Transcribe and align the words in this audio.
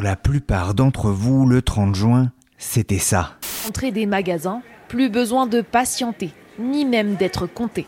Pour 0.00 0.08
la 0.08 0.16
plupart 0.16 0.72
d'entre 0.72 1.10
vous, 1.10 1.44
le 1.44 1.60
30 1.60 1.94
juin, 1.94 2.32
c'était 2.56 2.96
ça. 2.96 3.32
Entrée 3.68 3.90
des 3.90 4.06
magasins, 4.06 4.62
plus 4.88 5.10
besoin 5.10 5.46
de 5.46 5.60
patienter, 5.60 6.30
ni 6.58 6.86
même 6.86 7.16
d'être 7.16 7.46
compté. 7.46 7.84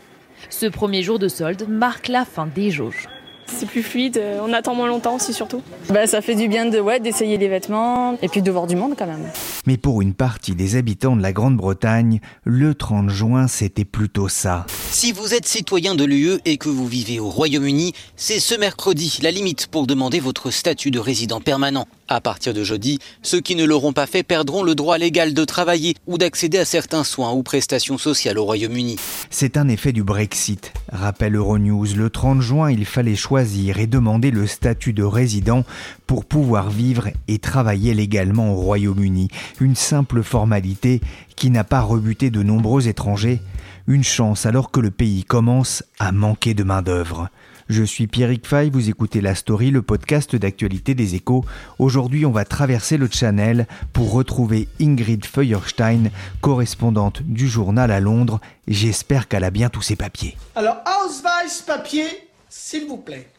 Ce 0.51 0.67
premier 0.67 1.01
jour 1.01 1.17
de 1.17 1.27
solde 1.27 1.67
marque 1.67 2.09
la 2.09 2.23
fin 2.23 2.45
des 2.45 2.69
jauges. 2.69 3.07
C'est 3.47 3.67
plus 3.67 3.81
fluide, 3.81 4.17
euh, 4.17 4.45
on 4.47 4.53
attend 4.53 4.75
moins 4.75 4.87
longtemps 4.87 5.15
aussi 5.15 5.33
surtout. 5.33 5.63
Bah, 5.89 6.05
ça 6.05 6.21
fait 6.21 6.35
du 6.35 6.47
bien 6.47 6.67
de 6.67 6.79
ouais, 6.79 6.99
d'essayer 6.99 7.37
les 7.37 7.47
vêtements 7.47 8.17
et 8.21 8.27
puis 8.27 8.43
de 8.43 8.51
voir 8.51 8.67
du 8.67 8.75
monde 8.75 8.93
quand 8.97 9.07
même. 9.07 9.27
Mais 9.65 9.77
pour 9.77 10.01
une 10.03 10.13
partie 10.13 10.53
des 10.53 10.75
habitants 10.75 11.15
de 11.15 11.21
la 11.21 11.33
Grande-Bretagne, 11.33 12.19
le 12.43 12.75
30 12.75 13.09
juin, 13.09 13.47
c'était 13.47 13.85
plutôt 13.85 14.27
ça. 14.29 14.65
Si 14.91 15.11
vous 15.11 15.33
êtes 15.33 15.47
citoyen 15.47 15.95
de 15.95 16.05
l'UE 16.05 16.39
et 16.45 16.57
que 16.57 16.69
vous 16.69 16.87
vivez 16.87 17.19
au 17.19 17.29
Royaume-Uni, 17.29 17.93
c'est 18.15 18.39
ce 18.39 18.55
mercredi 18.55 19.19
la 19.23 19.31
limite 19.31 19.67
pour 19.67 19.87
demander 19.87 20.19
votre 20.19 20.51
statut 20.51 20.91
de 20.91 20.99
résident 20.99 21.41
permanent. 21.41 21.87
À 22.09 22.19
partir 22.19 22.53
de 22.53 22.63
jeudi, 22.63 22.99
ceux 23.21 23.39
qui 23.39 23.55
ne 23.55 23.63
l'auront 23.63 23.93
pas 23.93 24.07
fait 24.07 24.23
perdront 24.23 24.61
le 24.61 24.75
droit 24.75 24.97
légal 24.97 25.33
de 25.33 25.45
travailler 25.45 25.95
ou 26.05 26.17
d'accéder 26.17 26.57
à 26.57 26.65
certains 26.65 27.05
soins 27.05 27.31
ou 27.31 27.43
prestations 27.43 27.97
sociales 27.97 28.37
au 28.37 28.43
Royaume-Uni. 28.43 28.97
C'est 29.29 29.55
un 29.55 29.69
effet 29.69 29.93
du 29.93 30.03
Brexit, 30.03 30.73
rappelle 30.91 31.35
Euronews. 31.35 31.87
Le 31.95 32.09
30 32.09 32.41
juin, 32.41 32.71
il 32.71 32.85
fallait 32.85 33.15
choisir 33.15 33.79
et 33.79 33.87
demander 33.87 34.31
le 34.31 34.47
statut 34.47 34.91
de 34.91 35.03
résident 35.03 35.63
pour 36.05 36.25
pouvoir 36.25 36.69
vivre 36.69 37.09
et 37.29 37.39
travailler 37.39 37.93
légalement 37.93 38.53
au 38.53 38.55
Royaume-Uni. 38.55 39.29
Une 39.61 39.75
simple 39.75 40.23
formalité 40.23 40.99
qui 41.35 41.49
n'a 41.49 41.63
pas 41.63 41.81
rebuté 41.81 42.29
de 42.31 42.43
nombreux 42.43 42.87
étrangers. 42.89 43.39
Une 43.87 44.03
chance 44.03 44.45
alors 44.45 44.71
que 44.71 44.79
le 44.81 44.91
pays 44.91 45.23
commence 45.23 45.83
à 45.99 46.11
manquer 46.11 46.53
de 46.53 46.63
main-d'œuvre. 46.63 47.29
Je 47.69 47.83
suis 47.83 48.07
Pierrick 48.07 48.45
Fay, 48.45 48.69
vous 48.69 48.89
écoutez 48.89 49.21
La 49.21 49.35
Story, 49.35 49.71
le 49.71 49.81
podcast 49.81 50.35
d'actualité 50.35 50.95
des 50.95 51.15
échos. 51.15 51.45
Aujourd'hui, 51.79 52.25
on 52.25 52.31
va 52.31 52.43
traverser 52.43 52.97
le 52.97 53.07
Channel 53.09 53.67
pour 53.93 54.11
retrouver 54.11 54.67
Ingrid 54.81 55.25
Feuerstein, 55.25 56.11
correspondante 56.41 57.21
du 57.23 57.47
journal 57.47 57.91
à 57.91 58.01
Londres. 58.01 58.41
J'espère 58.67 59.29
qu'elle 59.29 59.45
a 59.45 59.49
bien 59.49 59.69
tous 59.69 59.81
ses 59.81 59.95
papiers. 59.95 60.37
Alors, 60.55 60.77
Ausweis 61.05 61.63
papier, 61.65 62.05
s'il 62.49 62.85
vous 62.85 62.97
plaît. 62.97 63.29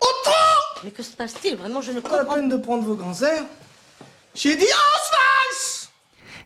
Autant 0.00 0.30
Mais 0.82 0.90
que 0.90 1.02
se 1.02 1.14
passe-t-il? 1.14 1.56
Vraiment, 1.56 1.82
je 1.82 1.92
ne 1.92 2.00
Pas 2.00 2.10
la 2.10 2.18
comprends 2.18 2.34
peine 2.36 2.48
de 2.48 2.56
prendre 2.56 2.84
vos 2.84 2.94
grands 2.94 3.20
airs. 3.22 3.44
J'ai 4.34 4.56
dit 4.56 4.64
Ausweis 4.64 5.03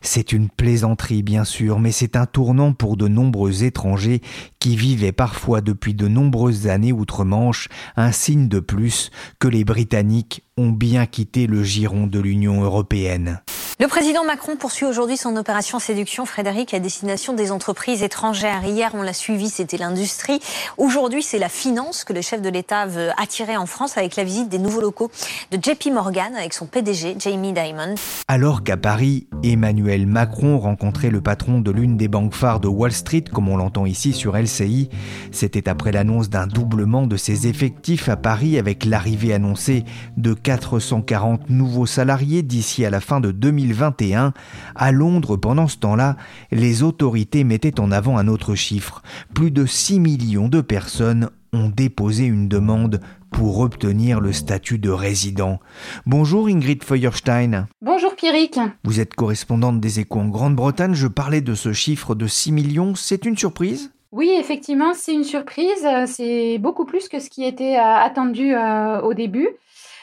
C'est 0.01 0.33
une 0.33 0.49
plaisanterie 0.49 1.23
bien 1.23 1.45
sûr, 1.45 1.79
mais 1.79 1.93
c'est 1.93 2.17
un 2.17 2.27
tournant 2.27 2.73
pour 2.73 2.97
de 2.97 3.09
nombreux 3.09 3.65
étrangers 3.65 4.21
qui 4.59 4.77
vivaient 4.77 5.13
parfois 5.13 5.61
depuis 5.61 5.95
de 5.95 6.09
nombreuses 6.09 6.67
années 6.67 6.93
outre-Manche, 6.93 7.69
un 7.97 8.13
signe 8.13 8.49
de 8.49 8.61
plus 8.61 9.11
que 9.39 9.49
les 9.49 9.65
Britanniques 9.65 10.43
ont 10.57 10.71
bien 10.71 11.07
quitté 11.07 11.47
le 11.47 11.63
giron 11.63 12.07
de 12.07 12.19
l'Union 12.19 12.63
européenne. 12.63 13.41
Le 13.81 13.87
président 13.87 14.25
Macron 14.25 14.57
poursuit 14.57 14.87
aujourd'hui 14.87 15.17
son 15.17 15.37
opération 15.37 15.79
séduction, 15.79 16.27
Frédéric, 16.27 16.75
à 16.75 16.81
destination 16.81 17.33
des 17.33 17.53
entreprises 17.53 18.03
étrangères. 18.03 18.65
Hier, 18.65 18.91
on 18.95 19.03
l'a 19.03 19.13
suivi, 19.13 19.49
c'était 19.49 19.77
l'industrie. 19.77 20.41
Aujourd'hui, 20.79 21.23
c'est 21.23 21.39
la 21.39 21.49
finance 21.49 22.03
que 22.03 22.13
le 22.13 22.21
chef 22.21 22.43
de 22.43 22.49
l'État 22.49 22.87
veut 22.87 23.11
attirer 23.23 23.57
en 23.57 23.67
France 23.67 23.97
avec 23.97 24.17
la 24.17 24.25
visite 24.25 24.49
des 24.49 24.59
nouveaux 24.59 24.81
locaux 24.81 25.13
de 25.53 25.59
JP 25.63 25.93
Morgan 25.93 26.35
avec 26.35 26.55
son 26.55 26.67
PDG, 26.67 27.19
Jamie 27.21 27.53
Dimon. 27.53 27.95
Alors 28.27 28.65
qu'à 28.65 28.77
Paris, 28.77 29.29
Emmanuel 29.45 30.09
Macron 30.09 30.59
rencontrait 30.59 31.11
le 31.11 31.21
patron 31.21 31.61
de 31.61 31.71
l'une 31.71 31.97
des 31.97 32.09
banques 32.09 32.35
phares 32.35 32.59
de 32.59 32.67
Wall 32.67 32.91
Street, 32.91 33.27
comme 33.33 33.49
on 33.49 33.57
l'entend 33.57 33.87
ici 33.87 34.13
sur 34.13 34.37
LCI, 34.37 34.89
c'était 35.31 35.69
après 35.69 35.93
l'annonce 35.93 36.31
d'un 36.31 36.49
doublement 36.49 37.07
de 37.07 37.17
ses 37.17 37.47
effectifs 37.47 38.09
à 38.09 38.17
Paris 38.17 38.59
avec 38.59 38.85
l'arrivée 38.85 39.33
annoncée 39.33 39.85
de 40.17 40.35
440 40.35 41.49
nouveaux 41.49 41.87
salariés 41.87 42.43
d'ici 42.43 42.85
à 42.85 42.91
la 42.91 42.99
fin 42.99 43.21
de 43.21 43.31
2021. 43.69 44.33
À 44.75 44.93
Londres, 44.93 45.37
pendant 45.37 45.69
ce 45.69 45.77
temps-là, 45.79 46.17
les 46.51 46.83
autorités 46.83 47.45
mettaient 47.45 47.81
en 47.81 47.91
avant 47.93 48.19
un 48.19 48.29
autre 48.29 48.55
chiffre. 48.55 49.03
Plus 49.35 49.51
de 49.51 49.67
6 49.67 50.01
millions 50.01 50.49
de 50.49 50.61
personnes 50.61 51.31
ont 51.53 51.69
déposé 51.69 52.25
une 52.25 52.49
demande 52.49 53.01
pour 53.31 53.61
obtenir 53.61 54.21
le 54.21 54.33
statut 54.33 54.79
de 54.79 54.91
résident. 54.91 55.61
Bonjour 56.07 56.49
Ingrid 56.49 56.83
Feuerstein. 56.83 57.67
Bonjour 57.83 58.15
Pierrick. 58.17 58.59
Vous 58.85 59.01
êtes 59.01 59.15
correspondante 59.15 59.81
des 59.81 60.01
échos 60.01 60.21
en 60.21 60.29
Grande-Bretagne. 60.29 60.95
Je 60.95 61.09
parlais 61.09 61.41
de 61.41 61.55
ce 61.55 61.73
chiffre 61.73 62.15
de 62.15 62.27
6 62.27 62.53
millions. 62.53 62.95
C'est 62.95 63.25
une 63.25 63.37
surprise? 63.37 63.91
Oui, 64.11 64.31
effectivement, 64.39 64.95
c'est 64.95 65.13
une 65.13 65.25
surprise. 65.25 65.85
Euh, 65.85 66.07
C'est 66.07 66.59
beaucoup 66.59 66.87
plus 66.87 67.09
que 67.09 67.19
ce 67.19 67.29
qui 67.29 67.45
était 67.45 67.77
euh, 67.77 67.83
attendu 67.83 68.55
euh, 68.55 69.03
au 69.03 69.13
début. 69.13 69.49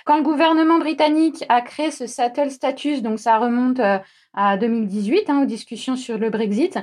Quand 0.05 0.17
le 0.17 0.23
gouvernement 0.23 0.77
britannique 0.77 1.43
a 1.49 1.61
créé 1.61 1.91
ce 1.91 2.05
settle 2.07 2.51
status, 2.51 3.01
donc 3.01 3.19
ça 3.19 3.37
remonte 3.37 3.79
euh, 3.79 3.97
à 4.33 4.55
2018, 4.55 5.29
hein, 5.29 5.41
aux 5.41 5.45
discussions 5.45 5.95
sur 5.95 6.17
le 6.17 6.29
Brexit, 6.29 6.77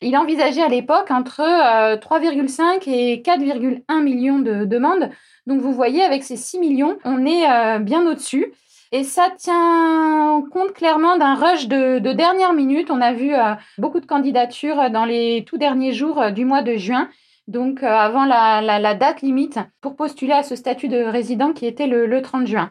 il 0.00 0.16
envisageait 0.16 0.62
à 0.62 0.68
l'époque 0.68 1.10
entre 1.10 1.40
euh, 1.40 1.96
3,5 1.96 2.88
et 2.88 3.20
4,1 3.20 4.02
millions 4.02 4.38
de 4.38 4.64
demandes. 4.64 5.10
Donc 5.46 5.60
vous 5.60 5.72
voyez, 5.72 6.04
avec 6.04 6.22
ces 6.22 6.36
6 6.36 6.58
millions, 6.60 6.98
on 7.04 7.26
est 7.26 7.50
euh, 7.50 7.78
bien 7.80 8.06
au-dessus. 8.06 8.52
Et 8.90 9.04
ça 9.04 9.28
tient 9.36 10.42
compte 10.50 10.72
clairement 10.72 11.18
d'un 11.18 11.34
rush 11.34 11.68
de, 11.68 11.98
de 11.98 12.12
dernière 12.12 12.54
minute. 12.54 12.90
On 12.90 13.00
a 13.00 13.12
vu 13.12 13.34
euh, 13.34 13.54
beaucoup 13.76 14.00
de 14.00 14.06
candidatures 14.06 14.90
dans 14.90 15.04
les 15.04 15.44
tout 15.46 15.58
derniers 15.58 15.92
jours 15.92 16.20
euh, 16.20 16.30
du 16.30 16.44
mois 16.44 16.62
de 16.62 16.76
juin, 16.76 17.08
donc 17.48 17.82
euh, 17.82 17.86
avant 17.88 18.24
la, 18.24 18.94
date 18.94 19.22
limite 19.22 19.58
pour 19.80 19.96
postuler 19.96 20.32
à 20.32 20.42
ce 20.44 20.54
statut 20.54 20.88
de 20.88 21.02
résident 21.02 21.52
qui 21.52 21.66
était 21.66 21.88
le, 21.88 22.06
le 22.06 22.22
30 22.22 22.46
juin. 22.46 22.70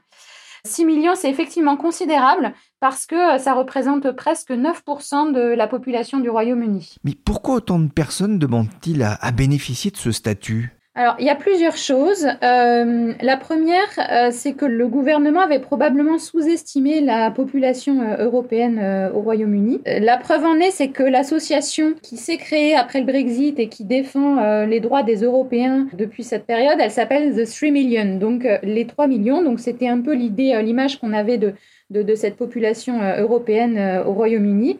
6 0.64 0.86
millions, 0.86 1.16
c'est 1.16 1.30
effectivement 1.30 1.78
considérable 1.78 2.54
parce 2.80 3.06
que 3.06 3.36
euh, 3.36 3.38
ça 3.40 3.54
représente 3.54 4.12
presque 4.12 4.52
9% 4.52 5.34
de 5.34 5.56
la 5.56 5.68
population 5.68 6.20
du 6.20 6.30
Royaume-Uni. 6.30 6.96
Mais 7.04 7.14
pourquoi 7.14 7.56
autant 7.56 7.80
de 7.80 7.90
personnes 7.90 8.40
demandent-ils 8.40 9.04
à 9.04 9.32
bénéficier 9.32 9.92
de 9.92 9.98
ce 9.98 10.12
statut? 10.12 10.77
Alors, 11.00 11.16
il 11.20 11.28
y 11.28 11.30
a 11.30 11.36
plusieurs 11.36 11.78
choses. 11.78 12.26
Euh, 12.42 13.14
la 13.22 13.38
première, 13.38 13.88
euh, 14.00 14.30
c'est 14.32 14.54
que 14.54 14.66
le 14.66 14.88
gouvernement 14.88 15.42
avait 15.42 15.60
probablement 15.60 16.18
sous-estimé 16.18 17.02
la 17.02 17.30
population 17.30 18.02
euh, 18.02 18.26
européenne 18.26 18.80
euh, 18.82 19.12
au 19.12 19.22
Royaume-Uni. 19.22 19.80
Euh, 19.88 20.00
La 20.00 20.18
preuve 20.18 20.44
en 20.44 20.56
est, 20.56 20.72
c'est 20.72 20.88
que 20.88 21.04
l'association 21.04 21.94
qui 22.02 22.18
s'est 22.18 22.38
créée 22.38 22.76
après 22.76 23.02
le 23.02 23.06
Brexit 23.06 23.60
et 23.60 23.68
qui 23.68 23.84
défend 23.84 24.66
les 24.66 24.80
droits 24.80 25.04
des 25.04 25.18
Européens 25.18 25.88
depuis 25.94 26.24
cette 26.24 26.48
période, 26.48 26.78
elle 26.80 26.90
s'appelle 26.90 27.36
The 27.36 27.48
3 27.48 27.70
Million, 27.70 28.18
donc 28.18 28.48
les 28.64 28.88
3 28.88 29.06
millions. 29.06 29.44
Donc, 29.44 29.60
c'était 29.60 29.88
un 29.88 30.02
peu 30.02 30.16
l'idée, 30.16 30.60
l'image 30.64 31.00
qu'on 31.00 31.14
avait 31.14 31.38
de, 31.38 31.54
de, 31.92 32.02
de 32.02 32.16
cette 32.16 32.38
population 32.38 33.02
européenne 33.20 34.02
au 34.08 34.14
Royaume-Uni. 34.14 34.80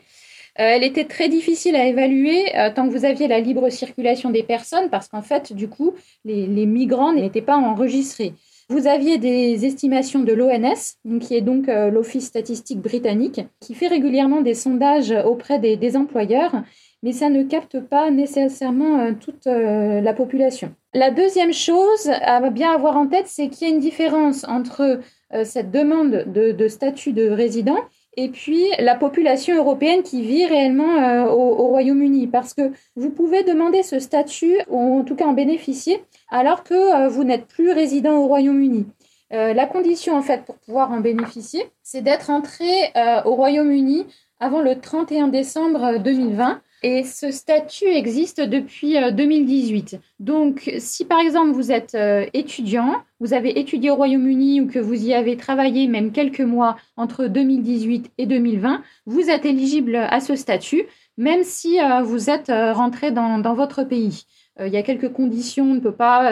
Euh, 0.60 0.64
elle 0.64 0.84
était 0.84 1.06
très 1.06 1.30
difficile 1.30 1.76
à 1.76 1.86
évaluer 1.86 2.56
euh, 2.58 2.72
tant 2.74 2.88
que 2.88 2.94
vous 2.94 3.06
aviez 3.06 3.28
la 3.28 3.40
libre 3.40 3.70
circulation 3.70 4.32
des 4.32 4.44
personnes, 4.44 4.90
parce 4.90 5.08
qu'en 5.08 5.22
fait, 5.22 5.54
du 5.54 5.68
coup, 5.68 5.94
les, 6.26 6.48
migrants 6.66 7.14
n'étaient 7.14 7.42
pas 7.42 7.58
enregistrés. 7.58 8.34
Vous 8.70 8.88
aviez 8.88 9.18
des 9.18 9.66
estimations 9.66 10.24
de 10.24 10.34
l'ONS, 10.34 11.20
qui 11.22 11.36
est 11.36 11.42
donc 11.42 11.70
euh, 11.70 11.92
l'Office 11.92 12.26
statistique 12.26 12.80
britannique, 12.80 13.42
qui 13.60 13.76
fait 13.76 13.88
régulièrement 13.88 14.42
des 14.42 14.56
sondages 14.56 15.14
auprès 15.26 15.60
des, 15.60 15.96
employeurs, 15.96 16.64
mais 17.04 17.12
ça 17.12 17.30
ne 17.30 17.44
capte 17.44 17.80
pas 17.80 18.10
nécessairement 18.10 19.14
toute 19.14 19.46
la 19.46 20.14
population. 20.14 20.74
La 20.96 21.12
deuxième 21.12 21.54
chose 21.54 22.10
à 22.10 22.50
bien 22.50 22.72
avoir 22.72 22.98
en 22.98 23.06
tête, 23.06 23.28
c'est 23.28 23.48
qu'il 23.50 23.68
y 23.68 23.72
a 23.72 23.74
une 23.74 23.80
différence 23.80 24.44
entre 24.46 25.00
cette 25.44 25.72
demande 25.72 26.26
de, 26.34 26.52
de 26.52 26.68
statut 26.68 27.14
de 27.14 27.30
résident 27.30 27.78
et 28.18 28.30
puis 28.30 28.64
la 28.80 28.96
population 28.96 29.56
européenne 29.56 30.02
qui 30.02 30.24
vit 30.24 30.46
réellement 30.46 30.98
euh, 30.98 31.26
au, 31.30 31.60
au 31.60 31.68
Royaume-Uni. 31.68 32.28
Parce 32.28 32.54
que 32.54 32.74
vous 32.96 33.12
pouvez 33.12 33.44
demander 33.44 33.84
ce 33.84 34.00
statut, 34.00 34.58
ou 34.68 35.00
en 35.00 35.04
tout 35.04 35.16
cas 35.16 35.26
en 35.26 35.34
bénéficier, 35.34 36.04
alors 36.30 36.64
que 36.64 36.74
euh, 36.74 37.08
vous 37.08 37.24
n'êtes 37.24 37.46
plus 37.46 37.72
résident 37.72 38.18
au 38.18 38.28
Royaume-Uni. 38.28 38.88
Euh, 39.34 39.54
la 39.54 39.68
condition, 39.68 40.18
en 40.18 40.24
fait, 40.24 40.44
pour 40.46 40.58
pouvoir 40.58 40.92
en 40.92 41.00
bénéficier, 41.00 41.64
c'est 41.84 42.02
d'être 42.02 42.30
entré 42.32 42.66
au 43.26 43.36
Royaume-Uni 43.36 44.08
avant 44.40 44.62
le 44.62 44.80
31 44.80 45.28
décembre 45.28 46.00
2020. 46.00 46.62
Et 46.84 47.04
ce 47.04 47.32
statut 47.32 47.88
existe 47.88 48.40
depuis 48.40 48.96
2018. 49.12 49.94
Euh, 49.94 49.98
Donc, 50.20 50.72
si 50.78 51.06
par 51.06 51.20
exemple 51.20 51.52
vous 51.52 51.72
êtes 51.72 51.96
euh, 51.96 52.26
étudiant, 52.34 52.96
vous 53.20 53.34
avez 53.34 53.60
étudié 53.60 53.90
au 53.90 53.96
Royaume-Uni 53.96 54.62
ou 54.62 54.68
que 54.68 54.80
vous 54.80 54.94
y 54.94 55.14
avez 55.14 55.38
travaillé 55.38 55.88
même 55.88 56.12
quelques 56.12 56.42
mois 56.42 56.78
entre 56.96 57.26
2018 57.28 58.12
et 58.18 58.26
2020, 58.28 58.84
vous 59.08 59.30
êtes 59.30 59.46
éligible 59.46 59.96
à 59.96 60.20
ce 60.20 60.36
statut, 60.36 60.84
même 61.18 61.44
si 61.44 61.80
euh, 61.82 62.04
vous 62.04 62.30
êtes 62.30 62.50
rentré 62.50 63.12
dans, 63.12 63.40
dans 63.40 63.56
votre 63.56 63.84
pays. 63.84 64.26
Il 64.60 64.74
y 64.74 64.78
a 64.78 64.84
quelques 64.84 65.14
conditions, 65.14 65.66
on 65.66 65.76
ne 65.76 65.80
peut 65.80 65.92
pas 65.92 66.32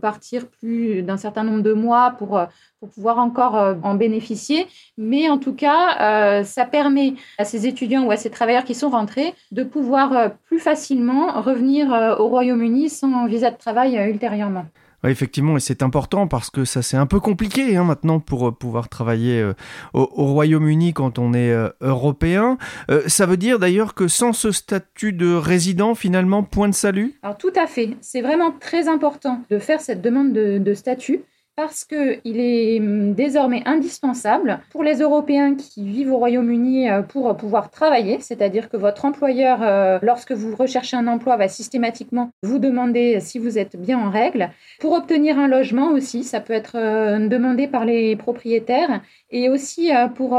partir 0.00 0.46
plus 0.46 1.02
d'un 1.02 1.16
certain 1.16 1.42
nombre 1.42 1.62
de 1.62 1.72
mois 1.72 2.12
pour, 2.18 2.40
pour 2.82 2.90
pouvoir 2.90 3.18
encore 3.18 3.56
euh, 3.56 3.74
en 3.84 3.94
bénéficier. 3.94 4.66
Mais 4.98 5.30
en 5.30 5.38
tout 5.38 5.54
cas, 5.54 6.40
euh, 6.40 6.42
ça 6.42 6.64
permet 6.64 7.14
à 7.38 7.44
ces 7.44 7.68
étudiants 7.68 8.02
ou 8.02 8.10
à 8.10 8.16
ces 8.16 8.28
travailleurs 8.28 8.64
qui 8.64 8.74
sont 8.74 8.90
rentrés 8.90 9.34
de 9.52 9.62
pouvoir 9.62 10.12
euh, 10.12 10.28
plus 10.46 10.58
facilement 10.58 11.40
revenir 11.40 12.16
au 12.18 12.26
Royaume-Uni 12.26 12.90
sans 12.90 13.26
visa 13.26 13.52
de 13.52 13.56
travail 13.56 13.94
ultérieurement. 14.10 14.64
Effectivement, 15.10 15.56
et 15.56 15.60
c'est 15.60 15.82
important 15.82 16.26
parce 16.26 16.50
que 16.50 16.64
ça 16.64 16.82
c'est 16.82 16.96
un 16.96 17.06
peu 17.06 17.20
compliqué 17.20 17.76
hein, 17.76 17.84
maintenant 17.84 18.20
pour 18.20 18.56
pouvoir 18.56 18.88
travailler 18.88 19.52
au, 19.92 20.04
Royaume-Uni 20.04 20.92
quand 20.92 21.18
on 21.18 21.34
est 21.34 21.54
européen. 21.80 22.58
ça 23.06 23.26
veut 23.26 23.36
dire 23.36 23.58
d'ailleurs 23.58 23.94
que 23.94 24.08
sans 24.08 24.32
ce 24.32 24.52
statut 24.52 25.12
de 25.12 25.34
résident, 25.34 25.94
finalement, 25.94 26.42
point 26.42 26.68
de 26.68 26.74
salut? 26.74 27.14
Alors 27.22 27.36
tout 27.36 27.52
à 27.56 27.66
fait, 27.66 27.96
c'est 28.00 28.22
vraiment 28.22 28.52
très 28.52 28.88
important 28.88 29.42
de 29.50 29.58
faire 29.58 29.80
cette 29.80 30.02
demande 30.02 30.32
de 30.32 30.74
statut 30.74 31.22
parce 31.56 31.84
qu'il 31.84 32.40
est 32.40 32.80
hum, 32.80 33.14
désormais 33.14 33.62
indispensable 33.66 34.60
pour 34.70 34.82
les 34.82 34.96
Européens 35.00 35.54
qui 35.54 35.84
vivent 35.84 36.12
au 36.12 36.18
Royaume-Uni 36.18 36.90
euh, 36.90 37.02
pour 37.02 37.36
pouvoir 37.36 37.70
travailler, 37.70 38.18
c'est-à-dire 38.20 38.68
que 38.68 38.76
votre 38.76 39.04
employeur, 39.04 39.62
euh, 39.62 39.98
lorsque 40.02 40.32
vous 40.32 40.56
recherchez 40.56 40.96
un 40.96 41.06
emploi, 41.06 41.36
va 41.36 41.48
systématiquement 41.48 42.30
vous 42.42 42.58
demander 42.58 43.20
si 43.20 43.38
vous 43.38 43.58
êtes 43.58 43.76
bien 43.76 43.98
en 43.98 44.10
règle. 44.10 44.50
Pour 44.80 44.92
obtenir 44.92 45.38
un 45.38 45.48
logement 45.48 45.90
aussi, 45.90 46.24
ça 46.24 46.40
peut 46.40 46.52
être 46.52 46.76
euh, 46.76 47.28
demandé 47.28 47.66
par 47.66 47.84
les 47.84 48.16
propriétaires 48.16 49.02
et 49.30 49.48
aussi 49.48 49.90
pour 50.14 50.38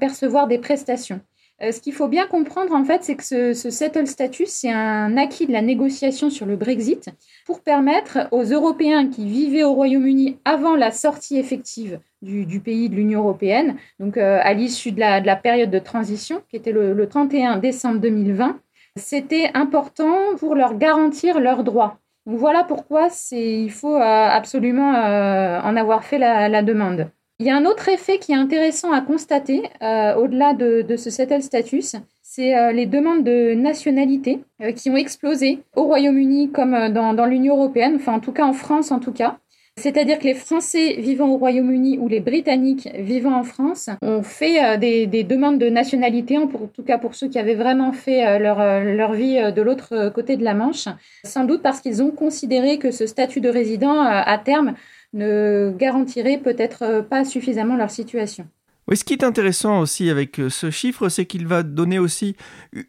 percevoir 0.00 0.48
des 0.48 0.58
prestations. 0.58 1.20
Euh, 1.62 1.70
ce 1.70 1.80
qu'il 1.80 1.92
faut 1.92 2.08
bien 2.08 2.26
comprendre, 2.26 2.74
en 2.74 2.84
fait, 2.84 3.04
c'est 3.04 3.14
que 3.14 3.22
ce, 3.22 3.70
settle 3.70 4.06
status, 4.06 4.48
c'est 4.48 4.72
un 4.72 5.16
acquis 5.16 5.46
de 5.46 5.52
la 5.52 5.62
négociation 5.62 6.28
sur 6.28 6.44
le 6.44 6.56
Brexit 6.56 7.10
pour 7.46 7.60
permettre 7.60 8.28
aux 8.32 8.42
Européens 8.42 9.08
qui 9.08 9.26
vivaient 9.26 9.62
au 9.62 9.72
Royaume-Uni 9.72 10.38
avant 10.44 10.74
la 10.74 10.90
sortie 10.90 11.38
effective 11.38 12.00
du, 12.20 12.60
pays 12.60 12.88
de 12.88 12.94
l'Union 12.94 13.20
européenne, 13.20 13.76
donc 13.98 14.16
euh, 14.16 14.38
à 14.42 14.54
l'issue 14.54 14.92
de 14.92 15.00
la, 15.00 15.36
période 15.36 15.70
de 15.70 15.78
transition, 15.78 16.42
qui 16.48 16.56
était 16.56 16.72
le, 16.72 17.08
31 17.08 17.58
décembre 17.58 18.00
2020, 18.00 18.60
c'était 18.96 19.50
important 19.54 20.36
pour 20.38 20.54
leur 20.54 20.76
garantir 20.78 21.40
leurs 21.40 21.64
droits. 21.64 21.98
Voilà 22.26 22.62
pourquoi 22.62 23.08
il 23.32 23.70
faut 23.72 23.96
euh, 23.96 24.00
absolument 24.00 24.90
en 24.90 25.76
avoir 25.76 26.04
fait 26.04 26.18
la 26.18 26.62
demande. 26.62 27.08
Il 27.38 27.46
y 27.46 27.50
a 27.50 27.56
un 27.56 27.64
autre 27.64 27.88
effet 27.88 28.18
qui 28.18 28.32
est 28.32 28.36
intéressant 28.36 28.92
à 28.92 29.00
constater 29.00 29.62
euh, 29.82 30.14
au-delà 30.14 30.54
de, 30.54 30.96
ce 30.96 31.10
settle 31.10 31.42
status, 31.42 31.96
c'est 32.22 32.56
euh, 32.56 32.72
les 32.72 32.86
demandes 32.86 33.24
de 33.24 33.54
nationalité 33.54 34.40
euh, 34.62 34.72
qui 34.72 34.90
ont 34.90 34.96
explosé 34.96 35.58
au 35.74 35.84
Royaume-Uni 35.84 36.52
comme 36.52 36.90
dans, 36.90 37.26
l'Union 37.26 37.56
européenne, 37.56 37.94
enfin 37.96 38.12
en 38.12 38.20
tout 38.20 38.32
cas 38.32 38.44
en 38.44 38.52
France 38.52 38.92
en 38.92 39.00
tout 39.00 39.12
cas. 39.12 39.38
C'est-à-dire 39.78 40.18
que 40.18 40.24
les 40.24 40.34
Français 40.34 40.96
vivant 40.98 41.30
au 41.30 41.38
Royaume-Uni 41.38 41.98
ou 41.98 42.06
les 42.06 42.20
Britanniques 42.20 42.90
vivant 42.94 43.34
en 43.34 43.42
France 43.42 43.88
ont 44.02 44.22
fait 44.22 44.76
des, 44.76 45.24
demandes 45.24 45.58
de 45.58 45.70
nationalité, 45.70 46.36
en, 46.36 46.46
tout 46.46 46.82
cas 46.82 46.98
pour 46.98 47.14
ceux 47.14 47.28
qui 47.28 47.38
avaient 47.38 47.54
vraiment 47.54 47.92
fait 47.92 48.38
leur 48.38 49.12
vie 49.14 49.40
de 49.50 49.62
l'autre 49.62 50.10
côté 50.10 50.36
de 50.36 50.44
la 50.44 50.52
Manche, 50.52 50.88
sans 51.24 51.44
doute 51.44 51.62
parce 51.62 51.80
qu'ils 51.80 52.02
ont 52.02 52.10
considéré 52.10 52.76
que 52.78 52.90
ce 52.90 53.06
statut 53.06 53.40
de 53.40 53.48
résident, 53.48 54.02
à 54.02 54.36
terme, 54.36 54.74
ne 55.12 55.74
garantirait 55.76 56.38
peut-être 56.38 56.82
euh, 56.82 57.02
pas 57.02 57.24
suffisamment 57.24 57.76
leur 57.76 57.90
situation. 57.90 58.48
Oui, 58.88 58.96
ce 58.96 59.04
qui 59.04 59.12
est 59.12 59.22
intéressant 59.22 59.78
aussi 59.78 60.10
avec 60.10 60.40
euh, 60.40 60.50
ce 60.50 60.72
chiffre, 60.72 61.08
c'est 61.08 61.24
qu'il 61.24 61.46
va 61.46 61.62
donner 61.62 62.00
aussi 62.00 62.34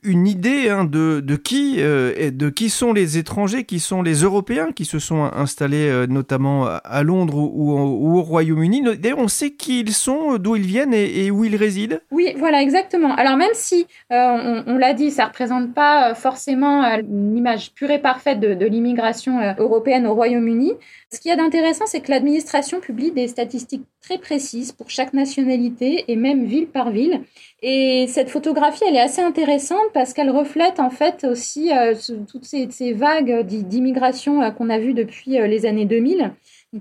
une 0.02 0.26
idée 0.26 0.68
hein, 0.68 0.86
de, 0.86 1.20
de, 1.20 1.36
qui, 1.36 1.76
euh, 1.82 2.32
de 2.32 2.50
qui 2.50 2.72
sont 2.72 2.94
les 2.94 3.20
étrangers, 3.20 3.64
qui 3.64 3.80
sont 3.80 4.02
les 4.02 4.24
Européens 4.24 4.72
qui 4.72 4.86
se 4.86 4.98
sont 4.98 5.24
installés 5.24 5.88
euh, 5.88 6.08
notamment 6.08 6.66
à 6.66 7.04
Londres 7.04 7.38
ou, 7.38 8.18
au 8.18 8.24
Royaume-Uni. 8.24 8.82
D'ailleurs, 8.98 9.20
on 9.20 9.28
sait 9.28 9.52
qui 9.52 9.82
ils 9.82 9.94
sont, 9.94 10.40
d'où 10.40 10.56
ils 10.56 10.66
viennent 10.66 10.96
et, 10.96 11.30
où 11.30 11.44
ils 11.46 11.56
résident. 11.56 12.00
Oui, 12.10 12.34
voilà, 12.38 12.64
exactement. 12.64 13.14
Alors 13.14 13.38
même 13.38 13.54
si, 13.54 13.86
on, 14.10 14.78
l'a 14.78 14.94
dit, 14.94 15.12
ça 15.12 15.26
représente 15.26 15.76
pas 15.76 16.16
forcément 16.16 16.84
une 16.84 17.38
image 17.38 17.72
pure 17.74 17.92
et 17.92 18.00
parfaite 18.00 18.40
de, 18.40 18.56
de 18.56 18.66
l'immigration 18.66 19.40
européenne 19.60 20.08
au 20.08 20.16
Royaume-Uni, 20.16 20.74
ce 21.12 21.20
qu'il 21.20 21.30
y 21.30 21.32
a 21.32 21.38
d'intéressant, 21.38 21.86
c'est 21.86 22.02
que 22.02 22.10
l'administration 22.10 22.80
publie 22.80 23.12
des 23.12 23.28
statistiques 23.28 23.84
très 24.02 24.18
précises 24.18 24.72
pour 24.72 24.90
chaque 24.90 25.14
nationalité 25.14 25.83
et 26.08 26.16
même 26.16 26.46
ville 26.46 26.68
par 26.68 26.92
ville. 26.92 27.22
Et 27.62 28.06
cette 28.08 28.30
photographie, 28.30 28.84
elle 28.88 28.96
est 28.96 29.02
assez 29.02 29.22
intéressante 29.22 29.86
parce 29.94 30.14
qu'elle 30.14 30.30
reflète 30.30 30.80
en 30.80 30.90
fait 30.90 31.24
aussi 31.24 31.72
euh, 31.72 31.94
toutes 32.30 32.46
ces, 32.46 32.94
vagues 32.94 33.42
d'immigration 33.46 34.42
euh, 34.42 34.52
qu'on 34.52 34.70
a 34.70 34.80
vues 34.80 34.94
depuis 34.94 35.40
euh, 35.40 35.48
les 35.48 35.66
années 35.66 35.86
2000. 35.86 36.32